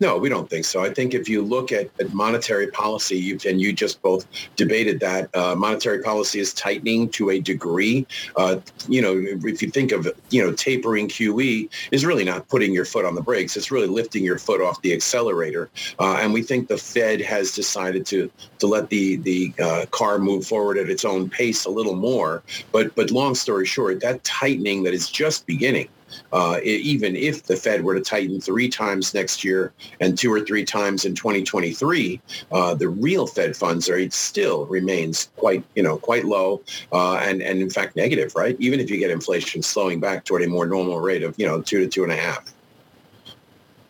No, 0.00 0.16
we 0.16 0.28
don't 0.28 0.48
think 0.48 0.64
so. 0.64 0.82
I 0.82 0.92
think 0.92 1.14
if 1.14 1.28
you 1.28 1.42
look 1.42 1.72
at, 1.72 1.90
at 2.00 2.12
monetary 2.12 2.68
policy, 2.68 3.18
you, 3.18 3.38
and 3.46 3.60
you 3.60 3.72
just 3.72 4.02
both 4.02 4.26
debated 4.56 5.00
that, 5.00 5.34
uh, 5.34 5.54
monetary 5.54 6.02
policy 6.02 6.40
is 6.40 6.52
tightening 6.52 7.08
to 7.10 7.30
a 7.30 7.40
degree. 7.40 8.06
Uh, 8.36 8.58
you 8.88 9.00
know, 9.00 9.14
if 9.48 9.62
you 9.62 9.70
think 9.70 9.92
of, 9.92 10.08
you 10.30 10.42
know, 10.42 10.52
tapering 10.52 11.08
QE 11.08 11.68
is 11.90 12.04
really 12.04 12.24
not 12.24 12.48
putting 12.48 12.72
your 12.72 12.84
foot 12.84 13.04
on 13.04 13.14
the 13.14 13.22
brakes. 13.22 13.56
It's 13.56 13.70
really 13.70 13.86
lifting 13.86 14.24
your 14.24 14.38
foot 14.38 14.60
off 14.60 14.80
the 14.82 14.92
accelerator. 14.92 15.70
Uh, 15.98 16.18
and 16.20 16.32
we 16.32 16.42
think 16.42 16.68
the 16.68 16.78
Fed 16.78 17.20
has 17.20 17.52
decided 17.52 18.06
to 18.06 18.30
to 18.58 18.66
let 18.66 18.88
the 18.90 19.16
the 19.16 19.52
uh, 19.60 19.86
car 19.90 20.18
move 20.18 20.46
forward 20.46 20.78
at 20.78 20.88
its 20.88 21.04
own 21.04 21.28
pace 21.28 21.64
a 21.64 21.70
little 21.70 21.96
more. 21.96 22.42
But 22.70 22.94
but 22.94 23.10
long 23.10 23.34
story 23.34 23.66
short, 23.66 24.00
that 24.00 24.22
tightening 24.24 24.82
that 24.84 24.94
is 24.94 25.10
just 25.10 25.46
beginning 25.46 25.88
uh, 26.32 26.58
even 26.62 27.16
if 27.16 27.44
the 27.44 27.56
Fed 27.56 27.82
were 27.82 27.94
to 27.94 28.00
tighten 28.00 28.40
three 28.40 28.68
times 28.68 29.14
next 29.14 29.44
year 29.44 29.72
and 30.00 30.16
two 30.16 30.32
or 30.32 30.40
three 30.40 30.64
times 30.64 31.04
in 31.04 31.14
2023, 31.14 32.20
uh, 32.52 32.74
the 32.74 32.88
real 32.88 33.26
Fed 33.26 33.56
funds 33.56 33.88
rate 33.88 34.12
still 34.12 34.66
remains 34.66 35.30
quite, 35.36 35.64
you 35.74 35.82
know, 35.82 35.96
quite 35.96 36.24
low 36.24 36.62
uh, 36.92 37.16
and, 37.16 37.42
and 37.42 37.60
in 37.60 37.70
fact 37.70 37.96
negative, 37.96 38.34
right? 38.34 38.56
Even 38.58 38.80
if 38.80 38.90
you 38.90 38.98
get 38.98 39.10
inflation 39.10 39.62
slowing 39.62 40.00
back 40.00 40.24
toward 40.24 40.42
a 40.42 40.48
more 40.48 40.66
normal 40.66 41.00
rate 41.00 41.22
of, 41.22 41.34
you 41.38 41.46
know, 41.46 41.60
two 41.60 41.80
to 41.80 41.86
two 41.86 42.02
and 42.02 42.12
a 42.12 42.16
half. 42.16 42.52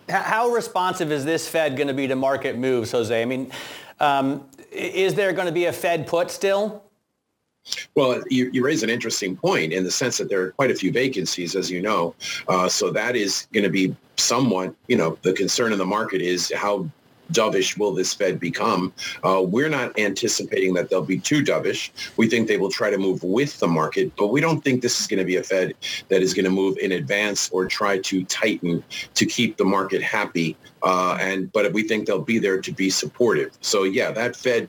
How 0.08 0.50
responsive 0.50 1.10
is 1.10 1.24
this 1.24 1.48
Fed 1.48 1.76
going 1.76 1.88
to 1.88 1.94
be 1.94 2.06
to 2.06 2.16
market 2.16 2.58
moves, 2.58 2.92
Jose? 2.92 3.22
I 3.22 3.24
mean, 3.24 3.50
um, 4.00 4.46
is 4.70 5.14
there 5.14 5.32
going 5.32 5.46
to 5.46 5.52
be 5.52 5.66
a 5.66 5.72
Fed 5.72 6.06
put 6.06 6.30
still? 6.30 6.82
Well, 7.94 8.22
you, 8.28 8.50
you, 8.52 8.64
raise 8.64 8.82
an 8.82 8.90
interesting 8.90 9.36
point 9.36 9.72
in 9.72 9.84
the 9.84 9.90
sense 9.90 10.18
that 10.18 10.28
there 10.28 10.42
are 10.42 10.50
quite 10.52 10.70
a 10.70 10.74
few 10.74 10.90
vacancies, 10.92 11.54
as 11.54 11.70
you 11.70 11.80
know. 11.80 12.14
Uh, 12.48 12.68
so 12.68 12.90
that 12.90 13.16
is 13.16 13.46
going 13.52 13.64
to 13.64 13.70
be 13.70 13.94
somewhat, 14.16 14.74
you 14.88 14.96
know, 14.96 15.18
the 15.22 15.32
concern 15.32 15.72
in 15.72 15.78
the 15.78 15.86
market 15.86 16.20
is 16.20 16.52
how 16.54 16.88
dovish 17.32 17.78
will 17.78 17.92
this 17.92 18.12
Fed 18.12 18.38
become? 18.38 18.92
Uh, 19.24 19.42
we're 19.42 19.68
not 19.68 19.98
anticipating 19.98 20.74
that 20.74 20.90
they'll 20.90 21.04
be 21.04 21.18
too 21.18 21.42
dovish. 21.42 21.90
We 22.16 22.28
think 22.28 22.48
they 22.48 22.56
will 22.56 22.70
try 22.70 22.90
to 22.90 22.98
move 22.98 23.22
with 23.22 23.58
the 23.58 23.68
market, 23.68 24.14
but 24.16 24.28
we 24.28 24.40
don't 24.40 24.62
think 24.62 24.82
this 24.82 25.00
is 25.00 25.06
going 25.06 25.18
to 25.18 25.24
be 25.24 25.36
a 25.36 25.42
Fed 25.42 25.74
that 26.08 26.22
is 26.22 26.34
going 26.34 26.44
to 26.44 26.50
move 26.50 26.76
in 26.78 26.92
advance 26.92 27.48
or 27.50 27.66
try 27.66 27.98
to 27.98 28.24
tighten 28.24 28.84
to 29.14 29.26
keep 29.26 29.56
the 29.56 29.64
market 29.64 30.02
happy. 30.02 30.56
Uh, 30.82 31.16
and 31.20 31.50
but 31.52 31.72
we 31.72 31.82
think 31.86 32.06
they'll 32.06 32.20
be 32.20 32.38
there 32.38 32.60
to 32.60 32.72
be 32.72 32.90
supportive. 32.90 33.56
So 33.60 33.84
yeah, 33.84 34.10
that 34.12 34.36
Fed 34.36 34.68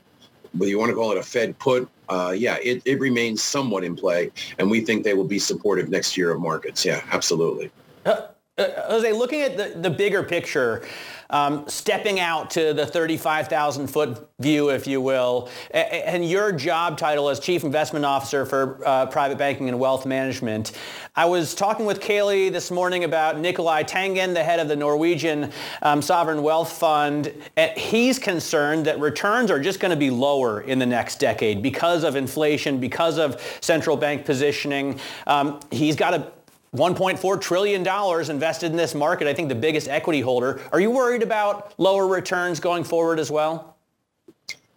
whether 0.56 0.70
you 0.70 0.78
want 0.78 0.90
to 0.90 0.94
call 0.94 1.12
it 1.12 1.18
a 1.18 1.22
Fed 1.22 1.58
put, 1.58 1.88
uh, 2.08 2.34
yeah, 2.36 2.56
it, 2.62 2.82
it 2.84 3.00
remains 3.00 3.42
somewhat 3.42 3.84
in 3.84 3.96
play, 3.96 4.30
and 4.58 4.70
we 4.70 4.80
think 4.80 5.04
they 5.04 5.14
will 5.14 5.24
be 5.24 5.38
supportive 5.38 5.88
next 5.88 6.16
year 6.16 6.30
of 6.30 6.40
markets. 6.40 6.84
Yeah, 6.84 7.02
absolutely. 7.12 7.70
Uh, 8.04 8.28
uh, 8.56 8.68
Jose, 8.86 9.10
looking 9.12 9.40
at 9.40 9.56
the, 9.56 9.72
the 9.76 9.90
bigger 9.90 10.22
picture, 10.22 10.86
um, 11.30 11.64
stepping 11.66 12.20
out 12.20 12.50
to 12.50 12.72
the 12.72 12.86
35,000 12.86 13.88
foot 13.88 14.30
view, 14.38 14.68
if 14.70 14.86
you 14.86 15.00
will, 15.00 15.48
and 15.72 16.24
your 16.24 16.52
job 16.52 16.96
title 16.96 17.28
as 17.28 17.40
Chief 17.40 17.64
Investment 17.64 18.04
Officer 18.04 18.46
for 18.46 18.80
uh, 18.86 19.06
Private 19.06 19.38
Banking 19.38 19.68
and 19.68 19.80
Wealth 19.80 20.06
Management. 20.06 20.70
I 21.16 21.24
was 21.24 21.56
talking 21.56 21.84
with 21.84 21.98
Kailey 21.98 22.52
this 22.52 22.70
morning 22.70 23.02
about 23.02 23.40
Nikolai 23.40 23.82
Tangen, 23.82 24.34
the 24.34 24.44
head 24.44 24.60
of 24.60 24.68
the 24.68 24.76
Norwegian 24.76 25.50
um, 25.82 26.00
Sovereign 26.00 26.40
Wealth 26.40 26.70
Fund. 26.78 27.32
And 27.56 27.76
he's 27.76 28.20
concerned 28.20 28.86
that 28.86 29.00
returns 29.00 29.50
are 29.50 29.58
just 29.58 29.80
going 29.80 29.90
to 29.90 29.96
be 29.96 30.10
lower 30.10 30.60
in 30.60 30.78
the 30.78 30.86
next 30.86 31.18
decade 31.18 31.60
because 31.60 32.04
of 32.04 32.14
inflation, 32.14 32.78
because 32.78 33.18
of 33.18 33.42
central 33.60 33.96
bank 33.96 34.24
positioning. 34.24 35.00
Um, 35.26 35.58
he's 35.72 35.96
got 35.96 36.14
a 36.14 36.32
$1.4 36.74 37.40
trillion 37.40 37.86
invested 38.30 38.70
in 38.70 38.76
this 38.76 38.94
market, 38.94 39.28
I 39.28 39.34
think 39.34 39.48
the 39.48 39.54
biggest 39.54 39.88
equity 39.88 40.20
holder. 40.20 40.60
Are 40.72 40.80
you 40.80 40.90
worried 40.90 41.22
about 41.22 41.72
lower 41.78 42.06
returns 42.06 42.60
going 42.60 42.84
forward 42.84 43.18
as 43.18 43.30
well? 43.30 43.76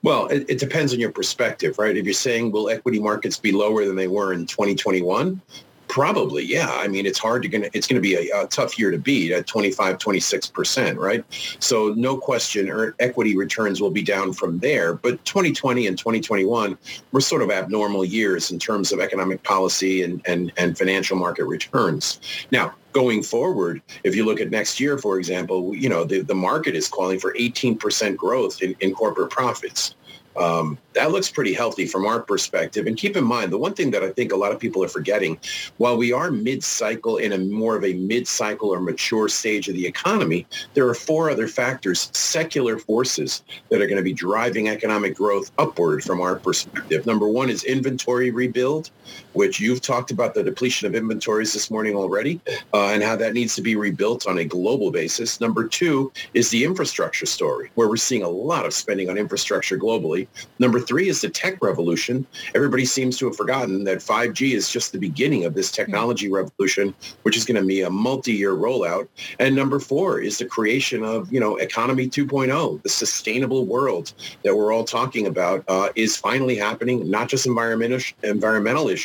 Well, 0.04 0.28
it, 0.28 0.46
it, 0.48 0.60
depends 0.60 0.94
on 0.94 1.00
your 1.00 1.12
perspective, 1.12 1.80
right? 1.80 1.98
If 1.98 2.06
you're 2.06 2.14
saying 2.14 2.52
will 2.52 2.70
equity 2.70 3.00
markets 3.00 3.40
be 3.40 3.52
lower 3.52 3.84
than 3.84 3.96
they 3.96 4.08
were 4.08 4.32
in 4.32 4.46
2021, 4.46 5.42
Probably, 5.98 6.46
yeah. 6.46 6.70
I 6.70 6.88
mean, 6.88 7.08
it's 7.08 7.18
hard 7.18 7.42
to 7.42 7.48
gonna 7.48 7.72
it's 7.74 7.88
going 7.88 8.00
to 8.00 8.08
be 8.08 8.30
a, 8.30 8.44
a, 8.44 8.46
tough 8.46 8.78
year 8.78 8.92
to 8.92 9.00
beat 9.00 9.32
at 9.32 9.48
25, 9.48 9.98
26 9.98 10.48
percent, 10.52 11.00
right? 11.00 11.26
So 11.58 11.92
no 11.98 12.16
question, 12.16 12.70
er, 12.70 12.96
equity 13.00 13.36
returns 13.36 13.82
will 13.82 13.90
be 13.90 14.04
down 14.04 14.32
from 14.32 14.60
there. 14.60 14.94
But 14.94 15.26
2020 15.26 15.88
and 15.88 15.98
2021 15.98 16.78
were 17.12 17.20
sort 17.20 17.42
of 17.42 17.50
abnormal 17.50 18.06
years 18.06 18.52
in 18.52 18.60
terms 18.60 18.92
of 18.92 19.00
economic 19.00 19.42
policy 19.42 20.04
and 20.04 20.22
and 20.28 20.54
and 20.56 20.78
financial 20.78 21.18
market 21.18 21.46
returns. 21.46 22.20
Now, 22.52 22.76
going 22.94 23.24
forward, 23.24 23.82
if 24.04 24.16
you 24.16 24.24
look 24.24 24.40
at 24.40 24.52
next 24.52 24.80
year, 24.80 25.00
for 25.00 25.18
example, 25.18 25.76
you 25.76 25.90
know, 25.90 26.04
the, 26.04 26.22
the 26.22 26.36
market 26.36 26.76
is 26.76 26.88
calling 26.88 27.20
for 27.20 27.34
18% 27.34 28.16
growth 28.16 28.62
in, 28.62 28.76
in 28.82 28.94
corporate 28.94 29.32
profits. 29.32 29.96
Um, 30.38 30.78
that 30.94 31.12
looks 31.12 31.30
pretty 31.30 31.54
healthy 31.54 31.86
from 31.86 32.06
our 32.06 32.20
perspective. 32.20 32.88
And 32.88 32.98
keep 32.98 33.18
in 33.18 33.24
mind, 33.24 33.52
the 33.52 33.58
one 33.58 33.74
thing 33.74 33.92
that 33.92 34.04
I 34.04 34.12
think 34.12 34.32
a 34.32 34.36
lot 34.36 34.52
of 34.52 34.60
people 34.60 34.84
are 34.84 34.88
forgetting, 34.88 35.40
while 35.78 35.98
we 35.98 36.12
are 36.12 36.32
mid-cycle 36.32 37.18
in 37.18 37.34
a 37.34 37.38
more 37.38 37.76
of 37.76 37.84
a 37.84 37.94
mid-cycle 37.94 38.70
or 38.70 38.80
mature 38.80 39.28
stage 39.30 39.68
of 39.68 39.76
the 39.76 39.86
economy, 39.86 40.46
there 40.74 40.88
are 40.88 40.94
four 40.94 41.30
other 41.30 41.48
factors, 41.48 42.10
secular 42.14 42.78
forces 42.78 43.44
that 43.70 43.82
are 43.82 43.88
going 43.88 43.98
to 43.98 44.04
be 44.04 44.14
driving 44.14 44.70
economic 44.70 45.16
growth 45.16 45.52
upward 45.58 46.04
from 46.04 46.22
our 46.22 46.36
perspective. 46.36 47.06
Number 47.06 47.28
one 47.28 47.50
is 47.50 47.64
inventory 47.64 48.32
rebuild, 48.32 48.92
which 49.34 49.60
you've 49.60 49.82
talked 49.82 50.12
about 50.12 50.34
the 50.34 50.44
depletion 50.44 50.88
of 50.88 50.96
inventories 50.96 51.54
this 51.54 51.70
morning 51.70 51.96
already 51.96 52.40
uh, 52.74 52.88
and 52.88 53.04
how 53.04 53.16
that 53.16 53.34
needs 53.34 53.56
to 53.56 53.62
be 53.62 53.76
rebuilt 53.76 54.28
on 54.28 54.40
a 54.40 54.46
global 54.46 54.92
basis. 54.92 55.40
Number 55.40 55.68
two 55.68 56.12
is 56.34 56.50
the 56.50 56.64
infrastructure 56.64 57.26
story, 57.26 57.72
where 57.76 57.88
we're 57.88 57.98
seeing 57.98 58.24
a 58.24 58.30
lot 58.30 58.66
of 58.66 58.74
spending 58.74 59.10
on 59.10 59.18
infrastructure 59.18 59.78
globally. 59.78 60.28
Number 60.60 60.80
three 60.80 61.10
is 61.10 61.22
the 61.22 61.30
tech 61.30 61.62
revolution. 61.62 62.26
Everybody 62.56 62.86
seems 62.86 63.18
to 63.18 63.28
have 63.28 63.36
forgotten 63.36 63.84
that 63.86 64.00
5G 64.00 64.54
is 64.54 64.70
just 64.70 64.92
the 64.92 65.00
beginning 65.00 65.46
of 65.46 65.54
this 65.54 65.72
technology 65.72 66.30
revolution, 66.30 66.94
which 67.24 67.38
is 67.38 67.46
going 67.46 67.62
to 67.62 67.68
be 67.68 67.82
a 67.82 67.90
multi-year 67.90 68.54
rollout. 68.54 69.08
And 69.40 69.56
number 69.56 69.80
four 69.80 70.20
is 70.20 70.38
the 70.38 70.46
creation 70.46 71.04
of, 71.04 71.32
you 71.32 71.40
know, 71.40 71.58
economy 71.58 72.08
2.0, 72.08 72.82
the 72.84 72.90
sustainable 72.90 73.66
world 73.66 74.14
that 74.44 74.56
we're 74.56 74.74
all 74.74 74.84
talking 74.84 75.28
about 75.28 75.64
uh, 75.68 75.90
is 75.96 76.18
finally 76.18 76.56
happening, 76.56 77.10
not 77.10 77.30
just 77.30 77.46
environmental, 77.46 78.00
environmental 78.24 78.90
issues, 78.90 78.97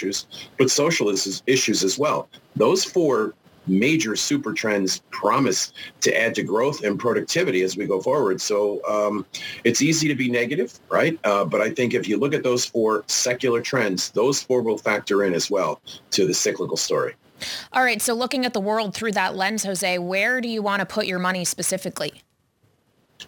but 0.58 0.70
social 0.70 1.08
issues 1.10 1.84
as 1.84 1.98
well. 1.98 2.28
Those 2.56 2.84
four 2.84 3.34
major 3.66 4.16
super 4.16 4.52
trends 4.52 5.02
promise 5.10 5.72
to 6.00 6.16
add 6.18 6.34
to 6.34 6.42
growth 6.42 6.82
and 6.82 6.98
productivity 6.98 7.62
as 7.62 7.76
we 7.76 7.86
go 7.86 8.00
forward. 8.00 8.40
So 8.40 8.84
um, 8.88 9.24
it's 9.64 9.80
easy 9.82 10.08
to 10.08 10.14
be 10.14 10.30
negative, 10.30 10.78
right? 10.88 11.18
Uh, 11.24 11.44
but 11.44 11.60
I 11.60 11.70
think 11.70 11.94
if 11.94 12.08
you 12.08 12.18
look 12.18 12.34
at 12.34 12.42
those 12.42 12.64
four 12.64 13.04
secular 13.06 13.60
trends, 13.60 14.10
those 14.10 14.42
four 14.42 14.62
will 14.62 14.78
factor 14.78 15.24
in 15.24 15.34
as 15.34 15.50
well 15.50 15.80
to 16.10 16.26
the 16.26 16.34
cyclical 16.34 16.76
story. 16.76 17.14
All 17.72 17.82
right. 17.82 18.00
So 18.00 18.14
looking 18.14 18.46
at 18.46 18.52
the 18.52 18.60
world 18.60 18.94
through 18.94 19.12
that 19.12 19.34
lens, 19.34 19.64
Jose, 19.64 19.98
where 19.98 20.40
do 20.40 20.48
you 20.48 20.62
want 20.62 20.80
to 20.80 20.86
put 20.86 21.06
your 21.06 21.18
money 21.18 21.44
specifically? 21.44 22.22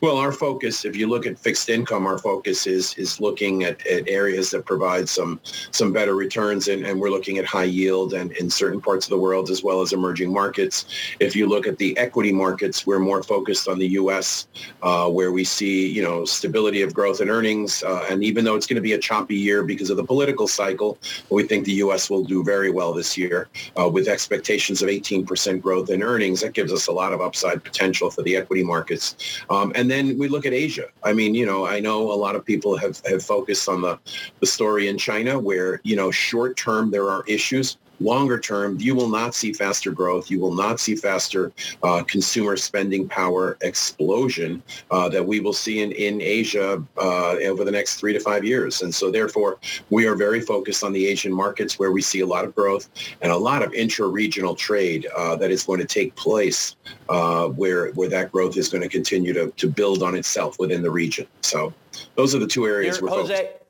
Well, 0.00 0.16
our 0.16 0.32
focus, 0.32 0.84
if 0.84 0.96
you 0.96 1.06
look 1.06 1.26
at 1.26 1.38
fixed 1.38 1.68
income, 1.68 2.06
our 2.06 2.18
focus 2.18 2.66
is 2.66 2.94
is 2.94 3.20
looking 3.20 3.64
at, 3.64 3.86
at 3.86 4.08
areas 4.08 4.50
that 4.50 4.64
provide 4.64 5.08
some 5.08 5.40
some 5.70 5.92
better 5.92 6.14
returns, 6.14 6.68
and, 6.68 6.84
and 6.84 7.00
we're 7.00 7.10
looking 7.10 7.38
at 7.38 7.44
high 7.44 7.64
yield 7.64 8.14
and 8.14 8.32
in 8.32 8.50
certain 8.50 8.80
parts 8.80 9.06
of 9.06 9.10
the 9.10 9.18
world 9.18 9.50
as 9.50 9.62
well 9.62 9.80
as 9.80 9.92
emerging 9.92 10.32
markets. 10.32 10.86
If 11.20 11.36
you 11.36 11.46
look 11.48 11.66
at 11.66 11.78
the 11.78 11.96
equity 11.96 12.32
markets, 12.32 12.86
we're 12.86 12.98
more 12.98 13.22
focused 13.22 13.68
on 13.68 13.78
the 13.78 13.88
U.S., 13.88 14.48
uh, 14.82 15.08
where 15.08 15.32
we 15.32 15.44
see 15.44 15.88
you 15.88 16.02
know 16.02 16.24
stability 16.24 16.82
of 16.82 16.92
growth 16.92 17.20
and 17.20 17.30
earnings, 17.30 17.82
uh, 17.84 18.06
and 18.10 18.24
even 18.24 18.44
though 18.44 18.56
it's 18.56 18.66
going 18.66 18.76
to 18.76 18.82
be 18.82 18.94
a 18.94 18.98
choppy 18.98 19.36
year 19.36 19.62
because 19.62 19.90
of 19.90 19.96
the 19.96 20.04
political 20.04 20.48
cycle, 20.48 20.98
we 21.30 21.44
think 21.44 21.64
the 21.64 21.72
U.S. 21.84 22.10
will 22.10 22.24
do 22.24 22.42
very 22.42 22.70
well 22.70 22.92
this 22.92 23.16
year 23.16 23.48
uh, 23.78 23.88
with 23.88 24.08
expectations 24.08 24.82
of 24.82 24.88
18% 24.88 25.60
growth 25.60 25.90
in 25.90 26.02
earnings. 26.02 26.40
That 26.40 26.52
gives 26.52 26.72
us 26.72 26.88
a 26.88 26.92
lot 26.92 27.12
of 27.12 27.20
upside 27.20 27.62
potential 27.62 28.10
for 28.10 28.22
the 28.22 28.36
equity 28.36 28.64
markets, 28.64 29.16
um, 29.50 29.72
and 29.74 29.83
and 29.84 29.90
then 29.90 30.16
we 30.16 30.28
look 30.28 30.46
at 30.46 30.54
Asia. 30.54 30.86
I 31.02 31.12
mean, 31.12 31.34
you 31.34 31.44
know, 31.44 31.66
I 31.66 31.78
know 31.78 32.10
a 32.10 32.16
lot 32.16 32.36
of 32.36 32.42
people 32.42 32.74
have, 32.78 33.02
have 33.04 33.22
focused 33.22 33.68
on 33.68 33.82
the, 33.82 33.98
the 34.40 34.46
story 34.46 34.88
in 34.88 34.96
China 34.96 35.38
where, 35.38 35.82
you 35.84 35.94
know, 35.94 36.10
short 36.10 36.56
term 36.56 36.90
there 36.90 37.10
are 37.10 37.22
issues 37.26 37.76
longer 38.00 38.38
term, 38.38 38.78
you 38.80 38.94
will 38.94 39.08
not 39.08 39.34
see 39.34 39.52
faster 39.52 39.90
growth. 39.90 40.30
You 40.30 40.40
will 40.40 40.54
not 40.54 40.80
see 40.80 40.96
faster 40.96 41.52
uh, 41.82 42.02
consumer 42.04 42.56
spending 42.56 43.08
power 43.08 43.56
explosion 43.62 44.62
uh, 44.90 45.08
that 45.08 45.24
we 45.24 45.40
will 45.40 45.52
see 45.52 45.82
in, 45.82 45.92
in 45.92 46.20
Asia 46.20 46.82
uh, 46.98 47.30
over 47.36 47.64
the 47.64 47.70
next 47.70 47.96
three 47.96 48.12
to 48.12 48.20
five 48.20 48.44
years. 48.44 48.82
And 48.82 48.94
so 48.94 49.10
therefore, 49.10 49.58
we 49.90 50.06
are 50.06 50.14
very 50.14 50.40
focused 50.40 50.84
on 50.84 50.92
the 50.92 51.06
Asian 51.06 51.32
markets 51.32 51.78
where 51.78 51.92
we 51.92 52.02
see 52.02 52.20
a 52.20 52.26
lot 52.26 52.44
of 52.44 52.54
growth 52.54 52.88
and 53.22 53.30
a 53.30 53.36
lot 53.36 53.62
of 53.62 53.72
intra-regional 53.74 54.54
trade 54.54 55.06
uh, 55.16 55.36
that 55.36 55.50
is 55.50 55.64
going 55.64 55.80
to 55.80 55.86
take 55.86 56.14
place 56.16 56.76
uh, 57.08 57.48
where, 57.48 57.90
where 57.92 58.08
that 58.08 58.32
growth 58.32 58.56
is 58.56 58.68
going 58.68 58.82
to 58.82 58.88
continue 58.88 59.32
to, 59.32 59.50
to 59.52 59.68
build 59.68 60.02
on 60.02 60.14
itself 60.14 60.58
within 60.58 60.82
the 60.82 60.90
region. 60.90 61.26
So 61.42 61.72
those 62.16 62.34
are 62.34 62.38
the 62.38 62.46
two 62.46 62.66
areas 62.66 62.96
Here, 62.96 63.04
we're 63.04 63.10
Jose, 63.10 63.36
focused 63.36 63.63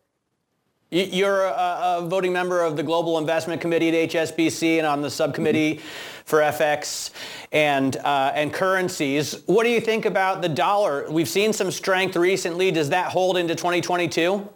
you're 0.94 1.44
a, 1.44 1.98
a, 1.98 2.06
voting 2.08 2.32
member 2.32 2.62
of 2.62 2.76
the 2.76 2.82
Global 2.82 3.18
Investment 3.18 3.60
Committee 3.60 3.88
at 3.88 4.10
HSBC 4.10 4.78
and 4.78 4.86
on 4.86 5.02
the 5.02 5.10
subcommittee 5.10 5.76
mm-hmm. 5.76 5.86
for 6.24 6.38
FX 6.38 7.10
and, 7.50 7.96
uh, 7.96 8.32
and 8.34 8.52
currencies. 8.52 9.42
What 9.46 9.64
do 9.64 9.70
you 9.70 9.80
think 9.80 10.06
about 10.06 10.40
the 10.40 10.48
dollar? 10.48 11.10
We've 11.10 11.28
seen 11.28 11.52
some 11.52 11.70
strength 11.70 12.16
recently. 12.16 12.70
Does 12.70 12.90
that 12.90 13.10
hold 13.10 13.36
into 13.36 13.54
2022? 13.54 14.48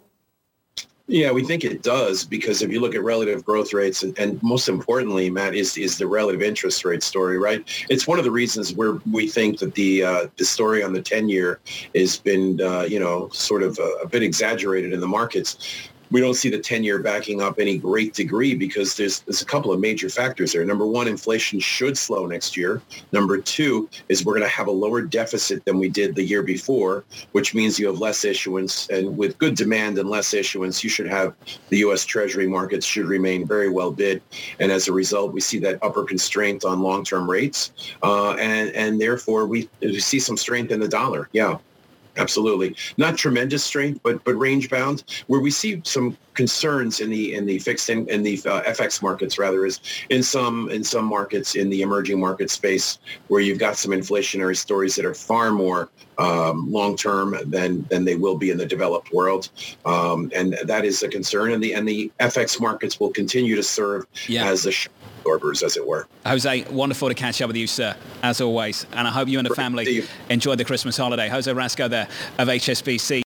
Yeah, 1.07 1.31
we 1.31 1.43
think 1.43 1.65
it 1.65 1.81
does 1.81 2.23
because 2.23 2.61
if 2.61 2.71
you 2.71 2.79
look 2.79 2.93
at 2.93 3.03
relative 3.03 3.43
growth 3.43 3.73
rates 3.73 4.03
and, 4.03 4.17
and, 4.19 4.41
most 4.43 4.69
importantly, 4.69 5.27
Matt, 5.31 5.55
is 5.55 5.75
is 5.75 5.97
the 5.97 6.05
relative 6.05 6.43
interest 6.43 6.85
rate 6.85 7.01
story, 7.01 7.39
right? 7.39 7.67
It's 7.89 8.07
one 8.07 8.19
of 8.19 8.25
the 8.25 8.29
reasons 8.31 8.75
where 8.75 8.99
we 9.11 9.27
think 9.27 9.57
that 9.57 9.73
the 9.73 10.03
uh, 10.03 10.27
the 10.37 10.45
story 10.45 10.83
on 10.83 10.93
the 10.93 11.01
10 11.01 11.27
year 11.27 11.61
has 11.95 12.17
been, 12.17 12.61
uh, 12.61 12.81
you 12.81 12.99
know, 12.99 13.27
sort 13.29 13.63
of 13.63 13.79
a, 13.79 14.03
a 14.03 14.07
bit 14.07 14.21
exaggerated 14.21 14.93
in 14.93 14.99
the 14.99 15.07
markets 15.07 15.89
we 16.11 16.21
don't 16.21 16.33
see 16.33 16.49
the 16.49 16.59
10 16.59 16.83
year 16.83 16.99
backing 16.99 17.41
up 17.41 17.59
any 17.59 17.77
great 17.77 18.13
degree 18.13 18.55
because 18.55 18.95
there's 18.95 19.21
there's 19.21 19.41
a 19.41 19.45
couple 19.45 19.71
of 19.71 19.79
major 19.79 20.09
factors 20.09 20.53
there. 20.53 20.65
Number 20.65 20.85
one, 20.85 21.07
inflation 21.07 21.59
should 21.59 21.97
slow 21.97 22.25
next 22.25 22.57
year. 22.57 22.81
Number 23.11 23.37
two 23.37 23.89
is 24.09 24.25
we're 24.25 24.33
going 24.33 24.47
to 24.47 24.55
have 24.55 24.67
a 24.67 24.71
lower 24.71 25.01
deficit 25.01 25.63
than 25.65 25.77
we 25.77 25.89
did 25.89 26.15
the 26.15 26.23
year 26.23 26.43
before, 26.43 27.03
which 27.31 27.53
means 27.53 27.79
you 27.79 27.87
have 27.87 27.99
less 27.99 28.25
issuance. 28.25 28.87
And 28.89 29.17
with 29.17 29.37
good 29.37 29.55
demand 29.55 29.97
and 29.97 30.09
less 30.09 30.33
issuance, 30.33 30.83
you 30.83 30.89
should 30.89 31.07
have 31.07 31.33
the 31.69 31.77
U.S. 31.79 32.05
Treasury 32.05 32.47
markets 32.47 32.85
should 32.85 33.05
remain 33.05 33.45
very 33.45 33.69
well 33.69 33.91
bid. 33.91 34.21
And 34.59 34.71
as 34.71 34.87
a 34.87 34.93
result, 34.93 35.33
we 35.33 35.41
see 35.41 35.59
that 35.59 35.79
upper 35.83 36.03
constraint 36.03 36.65
on 36.65 36.81
long-term 36.81 37.29
rates. 37.29 37.71
Uh, 38.03 38.33
and, 38.33 38.71
and 38.71 38.99
therefore, 38.99 39.45
we, 39.45 39.69
we 39.81 39.99
see 39.99 40.19
some 40.19 40.37
strength 40.37 40.71
in 40.71 40.79
the 40.79 40.87
dollar. 40.87 41.29
Yeah. 41.33 41.57
Absolutely. 42.19 42.75
Not 42.97 43.17
tremendous 43.17 43.63
strength, 43.63 44.01
but 44.03 44.23
but 44.23 44.35
range 44.35 44.69
bound. 44.69 45.03
Where 45.27 45.39
we 45.39 45.51
see 45.51 45.81
some 45.85 46.17
concerns 46.33 46.99
in 46.99 47.09
the 47.09 47.33
in 47.33 47.45
the 47.45 47.59
fixed 47.59 47.89
in, 47.89 48.07
in 48.09 48.23
the 48.23 48.35
uh, 48.45 48.61
FX 48.63 49.01
markets 49.01 49.37
rather 49.37 49.65
is 49.65 49.79
in 50.09 50.23
some 50.23 50.69
in 50.69 50.83
some 50.83 51.05
markets 51.05 51.55
in 51.55 51.69
the 51.69 51.81
emerging 51.81 52.19
market 52.19 52.49
space 52.49 52.99
where 53.27 53.41
you've 53.41 53.59
got 53.59 53.75
some 53.75 53.91
inflationary 53.91 54.55
stories 54.55 54.95
that 54.95 55.05
are 55.05 55.13
far 55.13 55.51
more 55.51 55.89
um, 56.17 56.71
long 56.71 56.95
term 56.95 57.35
than 57.45 57.85
than 57.89 58.05
they 58.05 58.15
will 58.15 58.37
be 58.37 58.51
in 58.51 58.57
the 58.57 58.65
developed 58.65 59.13
world, 59.13 59.49
um, 59.85 60.31
and 60.35 60.57
that 60.65 60.85
is 60.85 61.01
a 61.03 61.07
concern. 61.07 61.51
And 61.51 61.63
the 61.63 61.73
and 61.73 61.87
the 61.87 62.11
FX 62.19 62.59
markets 62.59 62.99
will 62.99 63.11
continue 63.11 63.55
to 63.55 63.63
serve 63.63 64.05
yeah. 64.27 64.45
as 64.45 64.63
the 64.63 64.71
absorbers, 65.19 65.63
as 65.63 65.77
it 65.77 65.85
were. 65.85 66.07
Jose, 66.25 66.65
wonderful 66.71 67.09
to 67.09 67.15
catch 67.15 67.41
up 67.41 67.47
with 67.47 67.57
you, 67.57 67.67
sir, 67.67 67.95
as 68.23 68.41
always. 68.41 68.85
And 68.93 69.07
I 69.07 69.11
hope 69.11 69.27
you 69.27 69.39
and 69.39 69.47
the 69.47 69.55
family 69.55 70.03
enjoy 70.29 70.55
the 70.55 70.65
Christmas 70.65 70.97
holiday. 70.97 71.29
Jose 71.29 71.51
Rasco 71.51 71.87
there 71.87 72.07
of 72.37 72.47
HSBC. 72.47 73.21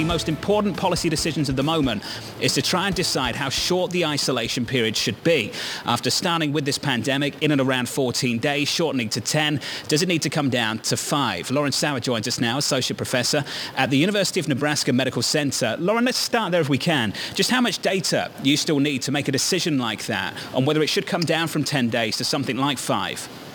The 0.00 0.06
most 0.06 0.30
important 0.30 0.78
policy 0.78 1.10
decisions 1.10 1.50
at 1.50 1.56
the 1.56 1.62
moment 1.62 2.02
is 2.40 2.54
to 2.54 2.62
try 2.62 2.86
and 2.86 2.96
decide 2.96 3.36
how 3.36 3.50
short 3.50 3.90
the 3.90 4.06
isolation 4.06 4.64
period 4.64 4.96
should 4.96 5.22
be. 5.22 5.52
After 5.84 6.08
starting 6.08 6.54
with 6.54 6.64
this 6.64 6.78
pandemic 6.78 7.42
in 7.42 7.50
and 7.50 7.60
around 7.60 7.86
14 7.86 8.38
days, 8.38 8.66
shortening 8.66 9.10
to 9.10 9.20
10, 9.20 9.60
does 9.88 10.00
it 10.00 10.08
need 10.08 10.22
to 10.22 10.30
come 10.30 10.48
down 10.48 10.78
to 10.78 10.96
5? 10.96 11.50
Lauren 11.50 11.70
Sauer 11.70 12.00
joins 12.00 12.26
us 12.26 12.40
now, 12.40 12.56
Associate 12.56 12.96
Professor 12.96 13.44
at 13.76 13.90
the 13.90 13.98
University 13.98 14.40
of 14.40 14.48
Nebraska 14.48 14.90
Medical 14.90 15.20
Center. 15.20 15.76
Lauren, 15.78 16.06
let's 16.06 16.16
start 16.16 16.50
there 16.50 16.62
if 16.62 16.70
we 16.70 16.78
can. 16.78 17.12
Just 17.34 17.50
how 17.50 17.60
much 17.60 17.80
data 17.80 18.30
you 18.42 18.56
still 18.56 18.80
need 18.80 19.02
to 19.02 19.12
make 19.12 19.28
a 19.28 19.32
decision 19.32 19.76
like 19.76 20.06
that 20.06 20.34
on 20.54 20.64
whether 20.64 20.82
it 20.82 20.88
should 20.88 21.06
come 21.06 21.20
down 21.20 21.46
from 21.46 21.62
10 21.62 21.90
days 21.90 22.16
to 22.16 22.24
something 22.24 22.56
like 22.56 22.78
5? 22.78 23.49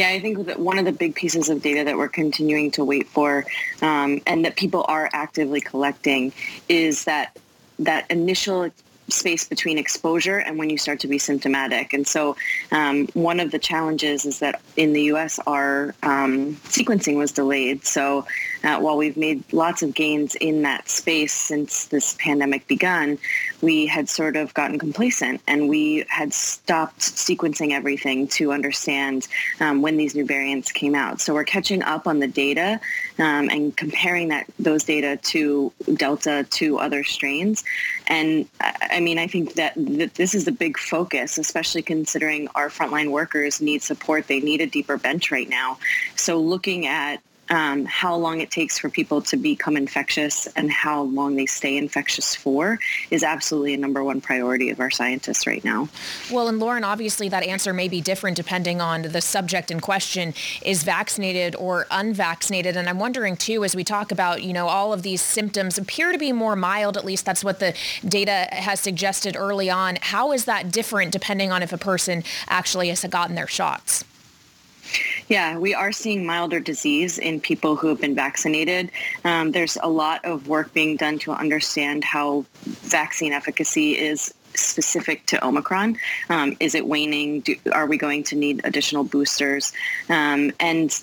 Yeah, 0.00 0.08
I 0.08 0.18
think 0.18 0.46
that 0.46 0.58
one 0.58 0.78
of 0.78 0.86
the 0.86 0.92
big 0.92 1.14
pieces 1.14 1.50
of 1.50 1.60
data 1.60 1.84
that 1.84 1.94
we're 1.94 2.08
continuing 2.08 2.70
to 2.70 2.82
wait 2.82 3.06
for 3.06 3.44
um, 3.82 4.22
and 4.26 4.46
that 4.46 4.56
people 4.56 4.86
are 4.88 5.10
actively 5.12 5.60
collecting 5.60 6.32
is 6.70 7.04
that 7.04 7.36
that 7.80 8.10
initial 8.10 8.70
space 9.10 9.46
between 9.46 9.76
exposure 9.76 10.38
and 10.38 10.58
when 10.58 10.70
you 10.70 10.78
start 10.78 11.00
to 11.00 11.06
be 11.06 11.18
symptomatic. 11.18 11.92
And 11.92 12.08
so 12.08 12.34
um, 12.72 13.08
one 13.08 13.40
of 13.40 13.50
the 13.50 13.58
challenges 13.58 14.24
is 14.24 14.38
that 14.38 14.62
in 14.78 14.94
the 14.94 15.02
U.S. 15.02 15.38
our 15.46 15.94
um, 16.02 16.54
sequencing 16.64 17.16
was 17.18 17.32
delayed. 17.32 17.84
So 17.84 18.24
while 18.62 18.96
we've 18.96 19.16
made 19.16 19.42
lots 19.52 19.82
of 19.82 19.94
gains 19.94 20.34
in 20.34 20.62
that 20.62 20.88
space 20.88 21.32
since 21.32 21.86
this 21.86 22.16
pandemic 22.18 22.66
begun, 22.66 23.18
we 23.62 23.86
had 23.86 24.08
sort 24.08 24.36
of 24.36 24.52
gotten 24.54 24.78
complacent 24.78 25.40
and 25.46 25.68
we 25.68 26.04
had 26.08 26.32
stopped 26.32 27.00
sequencing 27.00 27.72
everything 27.72 28.28
to 28.28 28.52
understand 28.52 29.28
um, 29.60 29.82
when 29.82 29.96
these 29.96 30.14
new 30.14 30.24
variants 30.24 30.72
came 30.72 30.94
out. 30.94 31.20
So 31.20 31.34
we're 31.34 31.44
catching 31.44 31.82
up 31.82 32.06
on 32.06 32.18
the 32.18 32.28
data 32.28 32.80
um, 33.18 33.48
and 33.48 33.76
comparing 33.76 34.28
that 34.28 34.46
those 34.58 34.84
data 34.84 35.16
to 35.16 35.72
Delta 35.94 36.46
to 36.50 36.78
other 36.78 37.04
strains. 37.04 37.64
And 38.08 38.46
I 38.60 39.00
mean, 39.00 39.18
I 39.18 39.26
think 39.26 39.54
that, 39.54 39.74
that 39.76 40.14
this 40.14 40.34
is 40.34 40.46
a 40.46 40.52
big 40.52 40.78
focus, 40.78 41.38
especially 41.38 41.82
considering 41.82 42.48
our 42.54 42.68
frontline 42.68 43.10
workers 43.10 43.60
need 43.60 43.82
support. 43.82 44.26
They 44.26 44.40
need 44.40 44.60
a 44.60 44.66
deeper 44.66 44.96
bench 44.96 45.30
right 45.30 45.48
now. 45.48 45.78
So 46.16 46.38
looking 46.38 46.86
at 46.86 47.20
um, 47.50 47.84
how 47.84 48.14
long 48.14 48.40
it 48.40 48.50
takes 48.50 48.78
for 48.78 48.88
people 48.88 49.20
to 49.22 49.36
become 49.36 49.76
infectious 49.76 50.46
and 50.56 50.70
how 50.70 51.02
long 51.02 51.34
they 51.34 51.46
stay 51.46 51.76
infectious 51.76 52.34
for 52.34 52.78
is 53.10 53.24
absolutely 53.24 53.74
a 53.74 53.76
number 53.76 54.02
one 54.04 54.20
priority 54.20 54.70
of 54.70 54.78
our 54.78 54.90
scientists 54.90 55.46
right 55.46 55.64
now. 55.64 55.88
Well, 56.30 56.48
and 56.48 56.60
Lauren, 56.60 56.84
obviously 56.84 57.28
that 57.28 57.42
answer 57.42 57.72
may 57.72 57.88
be 57.88 58.00
different 58.00 58.36
depending 58.36 58.80
on 58.80 59.02
the 59.02 59.20
subject 59.20 59.70
in 59.70 59.80
question 59.80 60.32
is 60.62 60.84
vaccinated 60.84 61.56
or 61.56 61.86
unvaccinated. 61.90 62.76
And 62.76 62.88
I'm 62.88 63.00
wondering 63.00 63.36
too, 63.36 63.64
as 63.64 63.74
we 63.74 63.82
talk 63.82 64.12
about, 64.12 64.42
you 64.44 64.52
know, 64.52 64.68
all 64.68 64.92
of 64.92 65.02
these 65.02 65.20
symptoms 65.20 65.76
appear 65.76 66.12
to 66.12 66.18
be 66.18 66.32
more 66.32 66.54
mild, 66.54 66.96
at 66.96 67.04
least 67.04 67.24
that's 67.24 67.42
what 67.42 67.58
the 67.58 67.74
data 68.06 68.46
has 68.52 68.78
suggested 68.78 69.36
early 69.36 69.68
on. 69.68 69.98
How 70.00 70.32
is 70.32 70.44
that 70.44 70.70
different 70.70 71.10
depending 71.10 71.50
on 71.50 71.62
if 71.62 71.72
a 71.72 71.78
person 71.78 72.22
actually 72.48 72.88
has 72.90 73.04
gotten 73.04 73.34
their 73.34 73.48
shots? 73.48 74.04
Yeah, 75.30 75.58
we 75.58 75.74
are 75.74 75.92
seeing 75.92 76.26
milder 76.26 76.58
disease 76.58 77.16
in 77.16 77.40
people 77.40 77.76
who 77.76 77.86
have 77.86 78.00
been 78.00 78.16
vaccinated. 78.16 78.90
Um, 79.24 79.52
there's 79.52 79.78
a 79.80 79.88
lot 79.88 80.24
of 80.24 80.48
work 80.48 80.74
being 80.74 80.96
done 80.96 81.20
to 81.20 81.30
understand 81.30 82.02
how 82.02 82.44
vaccine 82.64 83.32
efficacy 83.32 83.96
is 83.96 84.34
specific 84.54 85.26
to 85.26 85.46
Omicron. 85.46 85.96
Um, 86.30 86.56
is 86.58 86.74
it 86.74 86.88
waning? 86.88 87.42
Do, 87.42 87.54
are 87.70 87.86
we 87.86 87.96
going 87.96 88.24
to 88.24 88.34
need 88.34 88.60
additional 88.64 89.04
boosters? 89.04 89.72
Um, 90.08 90.50
and 90.58 91.00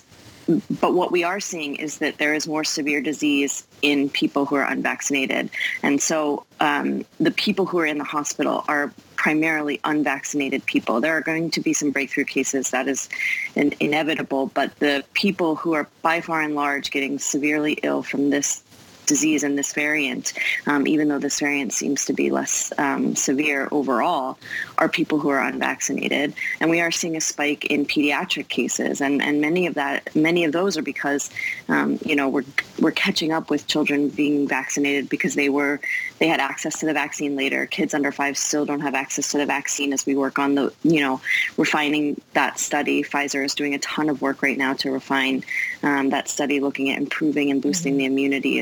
but 0.82 0.94
what 0.94 1.14
we 1.14 1.24
are 1.24 1.40
seeing 1.40 1.76
is 1.76 2.00
that 2.00 2.18
there 2.18 2.34
is 2.34 2.48
more 2.48 2.66
severe 2.66 3.02
disease 3.02 3.66
in 3.82 4.10
people 4.10 4.46
who 4.46 4.56
are 4.56 4.70
unvaccinated. 4.70 5.50
And 5.84 6.02
so 6.02 6.46
um, 6.60 7.06
the 7.20 7.32
people 7.32 7.66
who 7.66 7.80
are 7.80 7.86
in 7.86 7.98
the 7.98 8.04
hospital 8.04 8.66
are 8.68 8.92
primarily 9.28 9.78
unvaccinated 9.84 10.66
people. 10.66 11.02
There 11.02 11.12
are 11.12 11.20
going 11.20 11.52
to 11.52 11.60
be 11.60 11.74
some 11.74 11.92
breakthrough 11.92 12.24
cases, 12.24 12.70
that 12.70 12.88
is 12.88 13.10
in- 13.56 13.74
inevitable, 13.82 14.52
but 14.54 14.74
the 14.80 15.04
people 15.16 15.58
who 15.58 15.74
are 15.74 15.90
by 16.02 16.22
far 16.22 16.42
and 16.42 16.56
large 16.56 16.92
getting 16.92 17.20
severely 17.20 17.74
ill 17.84 18.04
from 18.04 18.30
this 18.30 18.64
disease 19.08 19.44
and 19.44 19.58
this 19.58 19.74
variant, 19.74 20.34
um, 20.68 20.86
even 20.86 21.08
though 21.08 21.18
this 21.18 21.40
variant 21.40 21.74
seems 21.74 22.06
to 22.06 22.14
be 22.14 22.30
less 22.30 22.72
um, 22.78 23.16
severe 23.16 23.68
overall, 23.72 24.38
are 24.78 24.90
people 24.90 25.18
who 25.18 25.30
are 25.30 25.42
unvaccinated. 25.42 26.34
And 26.60 26.70
we 26.70 26.80
are 26.82 26.92
seeing 26.92 27.16
a 27.16 27.22
spike 27.22 27.66
in 27.66 27.86
pediatric 27.86 28.50
cases, 28.50 29.02
and, 29.02 29.22
and 29.22 29.42
many 29.42 29.66
of 29.66 29.74
that, 29.74 30.16
many 30.16 30.44
of 30.44 30.52
those 30.52 30.78
are 30.78 30.84
because, 30.84 31.32
um, 31.70 31.98
you 32.06 32.16
know, 32.16 32.30
we're 32.30 32.46
we're 32.80 32.92
catching 32.92 33.32
up 33.32 33.50
with 33.50 33.66
children 33.66 34.10
being 34.10 34.48
vaccinated 34.48 35.10
because 35.10 35.34
they 35.34 35.50
were 35.50 35.80
they 36.20 36.28
had 36.28 36.40
access 36.40 36.80
to 36.80 36.86
the 36.86 36.94
vaccine 36.94 37.36
later. 37.36 37.66
Kids 37.66 37.94
under 37.94 38.12
five 38.12 38.38
still 38.38 38.66
don't 38.66 38.82
have 38.82 38.96
access 38.96 39.32
to 39.32 39.38
the 39.38 39.46
vaccine 39.46 39.94
as 39.94 40.06
we 40.06 40.16
work 40.16 40.40
on 40.40 40.56
the, 40.56 40.74
you 40.84 41.00
know, 41.00 41.22
refining 41.58 42.20
that 42.34 42.60
study. 42.60 43.04
Pfizer 43.04 43.44
is 43.44 43.56
doing 43.56 43.74
a 43.74 43.80
ton 43.80 44.10
of 44.10 44.22
work 44.22 44.42
right 44.42 44.58
now 44.58 44.74
to 44.74 44.92
refine 44.92 45.44
um, 45.84 46.10
that 46.10 46.28
study, 46.28 46.60
looking 46.60 46.90
at 46.90 46.98
improving 46.98 47.52
and 47.52 47.62
boosting 47.62 47.94
mm-hmm. 47.94 48.00
the 48.00 48.06
immunity 48.06 48.60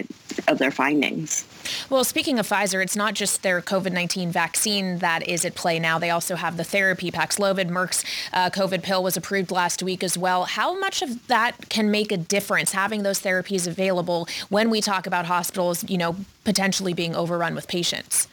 of 0.48 0.58
their 0.58 0.72
findings. 0.72 1.46
Well, 1.90 2.04
speaking 2.04 2.40
of 2.40 2.48
Pfizer, 2.48 2.82
it's 2.82 2.96
not 2.96 3.14
just 3.14 3.44
their 3.44 3.62
COVID-19 3.62 4.30
vaccine 4.30 5.00
that 5.00 5.28
is 5.28 5.46
at 5.46 5.56
play 5.56 5.80
now. 5.80 6.00
They 6.00 6.10
also 6.10 6.36
have 6.36 6.58
the 6.58 6.64
therapy 6.64 7.12
Paxlovid. 7.12 7.70
Merck's 7.70 8.04
uh, 8.34 8.50
COVID 8.50 8.84
pill 8.84 9.04
was 9.04 9.18
approved 9.18 9.52
last 9.52 9.82
week 9.82 10.04
as 10.04 10.18
well. 10.18 10.46
How 10.46 10.78
much 10.78 11.02
of 11.02 11.28
that 11.28 11.70
can 11.70 11.92
make 11.92 12.12
a 12.12 12.18
difference, 12.18 12.72
having 12.72 13.04
those 13.04 13.22
therapies 13.22 13.68
available 13.68 14.28
when 14.50 14.70
we 14.70 14.82
talk 14.82 15.08
about 15.08 15.26
hospitals, 15.26 15.88
you 15.90 15.98
know, 15.98 16.16
potentially 16.44 16.94
being 16.94 17.16
overrun 17.16 17.56
with 17.56 17.68
patients? 17.68 18.28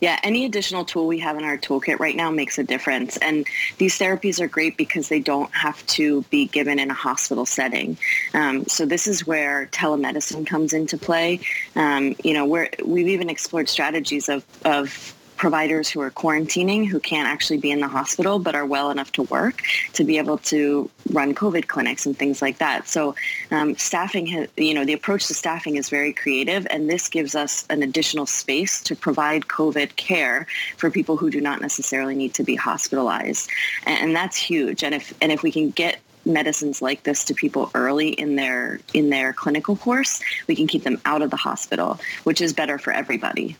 Yeah, 0.00 0.18
any 0.22 0.44
additional 0.44 0.84
tool 0.84 1.06
we 1.06 1.18
have 1.20 1.36
in 1.36 1.44
our 1.44 1.56
toolkit 1.56 1.98
right 1.98 2.16
now 2.16 2.30
makes 2.30 2.58
a 2.58 2.64
difference. 2.64 3.16
And 3.18 3.46
these 3.78 3.98
therapies 3.98 4.40
are 4.40 4.48
great 4.48 4.76
because 4.76 5.08
they 5.08 5.20
don't 5.20 5.52
have 5.54 5.84
to 5.88 6.22
be 6.30 6.46
given 6.46 6.78
in 6.78 6.90
a 6.90 6.94
hospital 6.94 7.46
setting. 7.46 7.96
Um, 8.34 8.66
so 8.66 8.86
this 8.86 9.06
is 9.06 9.26
where 9.26 9.66
telemedicine 9.72 10.46
comes 10.46 10.72
into 10.72 10.98
play. 10.98 11.40
Um, 11.76 12.14
you 12.22 12.34
know, 12.34 12.44
we've 12.44 13.08
even 13.08 13.30
explored 13.30 13.68
strategies 13.68 14.28
of, 14.28 14.44
of 14.64 15.14
providers 15.44 15.90
who 15.90 16.00
are 16.00 16.10
quarantining 16.10 16.88
who 16.88 16.98
can't 16.98 17.28
actually 17.28 17.58
be 17.58 17.70
in 17.70 17.78
the 17.78 17.86
hospital 17.86 18.38
but 18.38 18.54
are 18.54 18.64
well 18.64 18.90
enough 18.90 19.12
to 19.12 19.24
work 19.24 19.60
to 19.92 20.02
be 20.02 20.16
able 20.16 20.38
to 20.38 20.88
run 21.12 21.34
COVID 21.34 21.66
clinics 21.66 22.06
and 22.06 22.16
things 22.16 22.40
like 22.40 22.56
that. 22.56 22.88
So 22.88 23.14
um, 23.50 23.76
staffing, 23.76 24.24
has, 24.28 24.48
you 24.56 24.72
know, 24.72 24.86
the 24.86 24.94
approach 24.94 25.26
to 25.26 25.34
staffing 25.34 25.76
is 25.76 25.90
very 25.90 26.14
creative, 26.14 26.66
and 26.70 26.88
this 26.88 27.10
gives 27.10 27.34
us 27.34 27.66
an 27.68 27.82
additional 27.82 28.24
space 28.24 28.82
to 28.84 28.96
provide 28.96 29.42
COVID 29.42 29.96
care 29.96 30.46
for 30.78 30.90
people 30.90 31.18
who 31.18 31.28
do 31.28 31.42
not 31.42 31.60
necessarily 31.60 32.14
need 32.14 32.32
to 32.32 32.42
be 32.42 32.54
hospitalized, 32.54 33.50
and, 33.84 33.98
and 34.02 34.16
that's 34.16 34.38
huge. 34.38 34.82
And 34.82 34.94
if 34.94 35.12
and 35.20 35.30
if 35.30 35.42
we 35.42 35.52
can 35.52 35.68
get 35.72 35.98
medicines 36.24 36.80
like 36.80 37.02
this 37.02 37.22
to 37.24 37.34
people 37.34 37.70
early 37.74 38.08
in 38.08 38.36
their 38.36 38.80
in 38.94 39.10
their 39.10 39.34
clinical 39.34 39.76
course, 39.76 40.22
we 40.46 40.56
can 40.56 40.66
keep 40.66 40.84
them 40.84 40.98
out 41.04 41.20
of 41.20 41.28
the 41.28 41.36
hospital, 41.36 42.00
which 42.22 42.40
is 42.40 42.54
better 42.54 42.78
for 42.78 42.94
everybody. 42.94 43.58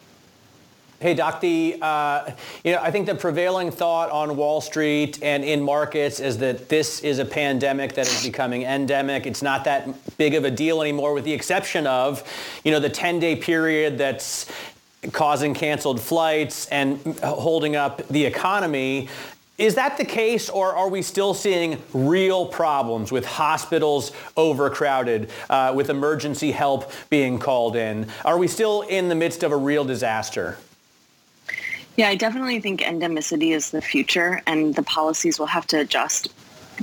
Hey, 1.05 1.13
Doc, 1.13 1.43
the, 1.43 1.77
uh, 1.83 2.31
you 2.65 2.73
know, 2.73 2.79
I 2.81 2.91
think 2.91 3.05
the 3.05 3.15
prevailing 3.15 3.71
thought 3.71 4.11
on 4.11 4.39
Wall 4.39 4.63
Street 4.63 5.19
and 5.23 5.45
in 5.45 5.63
markets 5.63 6.19
is 6.19 6.39
that 6.39 6.71
this 6.71 7.01
is 7.01 7.19
a 7.19 7.27
pandemic 7.27 7.93
that 7.97 8.09
is 8.09 8.25
becoming 8.25 8.63
endemic. 8.63 9.27
It's 9.27 9.43
not 9.43 9.65
that 9.65 9.87
big 10.17 10.33
of 10.33 10.45
a 10.45 10.51
deal 10.51 10.81
anymore, 10.81 11.13
with 11.13 11.25
the 11.25 11.33
exception 11.35 11.87
of, 11.87 12.25
you 12.65 12.73
know, 12.73 12.81
the 12.81 12.89
10-day 12.89 13.37
period 13.37 13.99
that's 13.99 14.51
causing 15.13 15.53
canceled 15.53 16.01
flights 16.01 16.69
and 16.69 16.99
holding 17.23 17.77
up 17.77 18.09
the 18.09 18.25
economy. 18.25 19.11
Is 19.59 19.75
that 19.75 19.99
the 19.99 20.07
case, 20.07 20.49
or 20.49 20.75
are 20.75 20.89
we 20.89 21.03
still 21.03 21.35
seeing 21.35 21.83
real 21.93 22.47
problems 22.47 23.13
with 23.13 23.27
hospitals 23.27 24.11
overcrowded, 24.39 25.29
uh, 25.51 25.75
with 25.77 25.91
emergency 25.91 26.51
help 26.51 26.91
being 27.11 27.39
called 27.39 27.77
in? 27.77 28.07
Are 28.25 28.39
we 28.39 28.49
still 28.49 28.81
in 28.81 29.11
the 29.11 29.15
midst 29.15 29.43
of 29.43 29.53
a 29.53 29.57
real 29.59 29.85
disaster? 29.85 30.57
Yeah, 31.97 32.09
I 32.09 32.17
definitely 32.17 32.59
think 32.61 32.81
endemicity 32.81 33.55
is 33.55 33.71
the 33.71 33.81
future 33.81 34.43
and 34.47 34.75
the 34.75 34.83
policies 34.83 35.39
will 35.39 35.47
have 35.47 35.67
to 35.69 35.81
adjust 35.81 36.29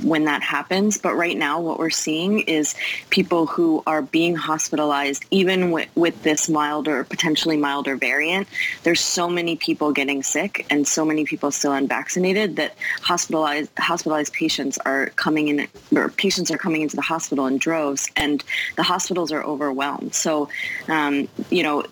when 0.02 0.24
that 0.24 0.42
happens. 0.42 0.96
But 0.96 1.14
right 1.14 1.36
now, 1.36 1.60
what 1.60 1.78
we're 1.78 1.90
seeing 1.90 2.40
is 2.40 2.74
people 3.10 3.44
who 3.46 3.82
are 3.86 4.00
being 4.00 4.34
hospitalized, 4.34 5.26
even 5.30 5.70
with, 5.70 5.88
with 5.94 6.22
this 6.22 6.48
milder, 6.48 7.04
potentially 7.04 7.58
milder 7.58 7.96
variant. 7.96 8.48
There's 8.84 9.02
so 9.02 9.28
many 9.28 9.56
people 9.56 9.92
getting 9.92 10.22
sick 10.22 10.64
and 10.70 10.88
so 10.88 11.04
many 11.04 11.26
people 11.26 11.50
still 11.50 11.72
unvaccinated 11.72 12.56
that 12.56 12.74
hospitalized 13.02 13.70
hospitalized 13.78 14.32
patients 14.32 14.78
are 14.78 15.08
coming 15.16 15.48
in, 15.48 15.68
or 15.94 16.08
patients 16.08 16.50
are 16.50 16.58
coming 16.58 16.80
into 16.80 16.96
the 16.96 17.02
hospital 17.02 17.46
in 17.46 17.58
droves, 17.58 18.10
and 18.16 18.42
the 18.76 18.82
hospitals 18.82 19.30
are 19.30 19.42
overwhelmed. 19.42 20.14
So, 20.14 20.48
um, 20.88 21.28
you 21.50 21.62
know, 21.62 21.84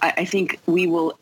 I, 0.00 0.14
I 0.18 0.24
think 0.24 0.60
we 0.66 0.86
will 0.86 1.18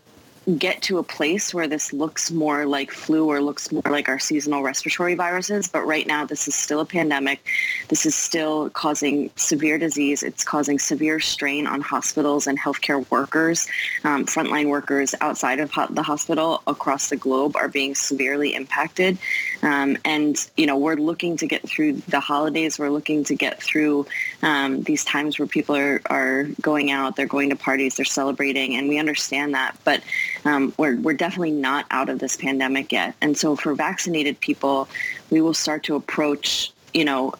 get 0.59 0.83
to 0.83 0.99
a 0.99 1.03
place 1.03 1.55
where 1.55 1.69
this 1.69 1.93
looks 1.93 2.31
more 2.31 2.67
like 2.67 2.91
flu 2.91 3.27
or 3.27 3.41
looks 3.41 3.71
more 3.71 3.83
like 3.89 4.09
our 4.09 4.19
seasonal 4.19 4.63
respiratory 4.63 5.15
viruses. 5.15 5.69
But 5.69 5.87
right 5.87 6.07
now, 6.07 6.25
this 6.25 6.49
is 6.49 6.55
still 6.55 6.81
a 6.81 6.85
pandemic. 6.85 7.41
This 7.89 8.07
is 8.07 8.15
still 8.15 8.71
causing 8.71 9.31
severe 9.37 9.79
disease. 9.79 10.23
It's 10.23 10.45
causing 10.45 10.79
severe 10.79 11.21
strain 11.21 11.67
on 11.67 11.81
hospitals 11.81 12.47
and 12.47 12.59
healthcare 12.59 13.09
workers. 13.11 13.69
Um, 14.05 14.27
frontline 14.27 14.69
workers 14.69 15.15
outside 15.21 15.61
of 15.61 15.71
ho- 15.71 15.87
the 15.91 16.03
hospital 16.03 16.63
across 16.67 17.09
the 17.09 17.17
globe 17.17 17.57
are 17.57 17.69
being 17.69 17.95
severely 17.95 18.55
impacted. 18.55 19.19
Um, 19.63 19.97
and, 20.05 20.37
you 20.57 20.67
know, 20.67 20.77
we're 20.77 20.97
looking 20.97 21.37
to 21.39 21.47
get 21.47 21.63
through 21.69 21.95
the 22.09 22.21
holidays. 22.21 22.79
We're 22.79 22.91
looking 22.91 23.25
to 23.25 23.35
get 23.35 23.63
through 23.63 24.07
um, 24.43 24.83
these 24.83 25.05
times 25.05 25.39
where 25.39 25.47
people 25.47 25.77
are, 25.77 26.03
are 26.07 26.45
going 26.61 26.91
out, 26.91 27.17
they're 27.17 27.27
going 27.27 27.51
to 27.51 27.57
parties, 27.57 27.97
they're 27.97 28.05
celebrating, 28.05 28.75
and 28.77 28.89
we 28.89 28.99
understand 28.99 29.55
that. 29.55 29.77
But 29.85 30.03
um, 30.45 30.75
we're, 30.77 30.97
we're 30.97 31.13
definitely 31.15 31.53
not 31.53 31.87
out 31.91 32.09
of 32.09 32.19
this 32.19 32.37
pandemic 32.37 32.91
yet. 32.93 33.15
And 33.21 33.37
so 33.37 33.57
for 33.57 33.75
vaccinated 33.75 34.41
people, 34.41 34.89
we 35.31 35.41
will 35.41 35.55
start 35.55 35.85
to 35.85 35.95
approach, 35.95 36.73
you 36.93 37.05
know, 37.05 37.35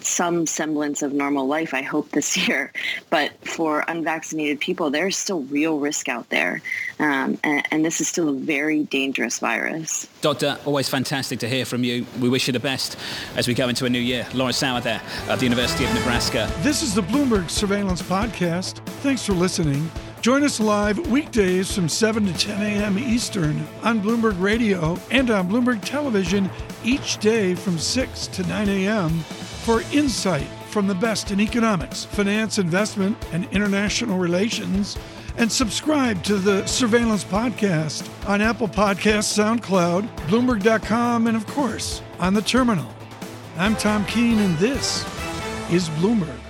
some 0.00 0.46
semblance 0.46 1.02
of 1.02 1.12
normal 1.12 1.46
life, 1.46 1.74
I 1.74 1.82
hope, 1.82 2.10
this 2.10 2.36
year. 2.48 2.72
But 3.10 3.32
for 3.46 3.84
unvaccinated 3.88 4.60
people, 4.60 4.90
there's 4.90 5.16
still 5.16 5.42
real 5.42 5.78
risk 5.78 6.08
out 6.08 6.28
there. 6.30 6.62
Um, 6.98 7.38
and, 7.42 7.66
and, 7.70 7.84
this 7.84 8.00
is 8.00 8.08
still 8.08 8.28
a 8.28 8.32
very 8.32 8.84
dangerous 8.84 9.40
virus. 9.40 10.06
Doctor, 10.20 10.56
always 10.64 10.88
fantastic 10.88 11.40
to 11.40 11.48
hear 11.48 11.64
from 11.64 11.82
you. 11.82 12.06
We 12.20 12.28
wish 12.28 12.46
you 12.46 12.52
the 12.52 12.60
best 12.60 12.96
as 13.34 13.48
we 13.48 13.54
go 13.54 13.68
into 13.68 13.84
a 13.84 13.90
new 13.90 13.98
year. 13.98 14.26
Laura 14.32 14.52
Sauer 14.52 14.80
there 14.80 15.02
at 15.28 15.38
the 15.38 15.44
University 15.44 15.84
of 15.84 15.92
Nebraska. 15.92 16.50
This 16.60 16.82
is 16.82 16.94
the 16.94 17.02
Bloomberg 17.02 17.50
Surveillance 17.50 18.00
Podcast. 18.00 18.76
Thanks 19.02 19.26
for 19.26 19.32
listening. 19.32 19.90
Join 20.24 20.42
us 20.42 20.58
live 20.58 20.98
weekdays 21.10 21.74
from 21.74 21.86
7 21.86 22.24
to 22.24 22.32
10 22.32 22.62
a.m. 22.62 22.98
Eastern 22.98 23.62
on 23.82 24.00
Bloomberg 24.00 24.40
Radio 24.40 24.98
and 25.10 25.30
on 25.30 25.50
Bloomberg 25.50 25.84
Television 25.84 26.48
each 26.82 27.18
day 27.18 27.54
from 27.54 27.78
6 27.78 28.26
to 28.28 28.42
9 28.44 28.68
a.m. 28.70 29.22
for 29.64 29.80
insight 29.92 30.46
from 30.68 30.86
the 30.86 30.94
best 30.94 31.30
in 31.30 31.40
economics, 31.40 32.04
finance, 32.04 32.58
investment, 32.58 33.16
and 33.32 33.46
international 33.50 34.18
relations. 34.18 34.98
And 35.36 35.50
subscribe 35.50 36.22
to 36.24 36.36
the 36.36 36.64
Surveillance 36.66 37.24
Podcast 37.24 38.08
on 38.28 38.40
Apple 38.40 38.68
Podcasts, 38.68 39.32
SoundCloud, 39.36 40.08
Bloomberg.com, 40.28 41.26
and 41.26 41.36
of 41.36 41.46
course, 41.46 42.02
on 42.20 42.34
the 42.34 42.42
terminal. 42.42 42.86
I'm 43.56 43.74
Tom 43.76 44.04
Keene, 44.04 44.38
and 44.38 44.56
this 44.58 45.02
is 45.70 45.88
Bloomberg. 45.90 46.43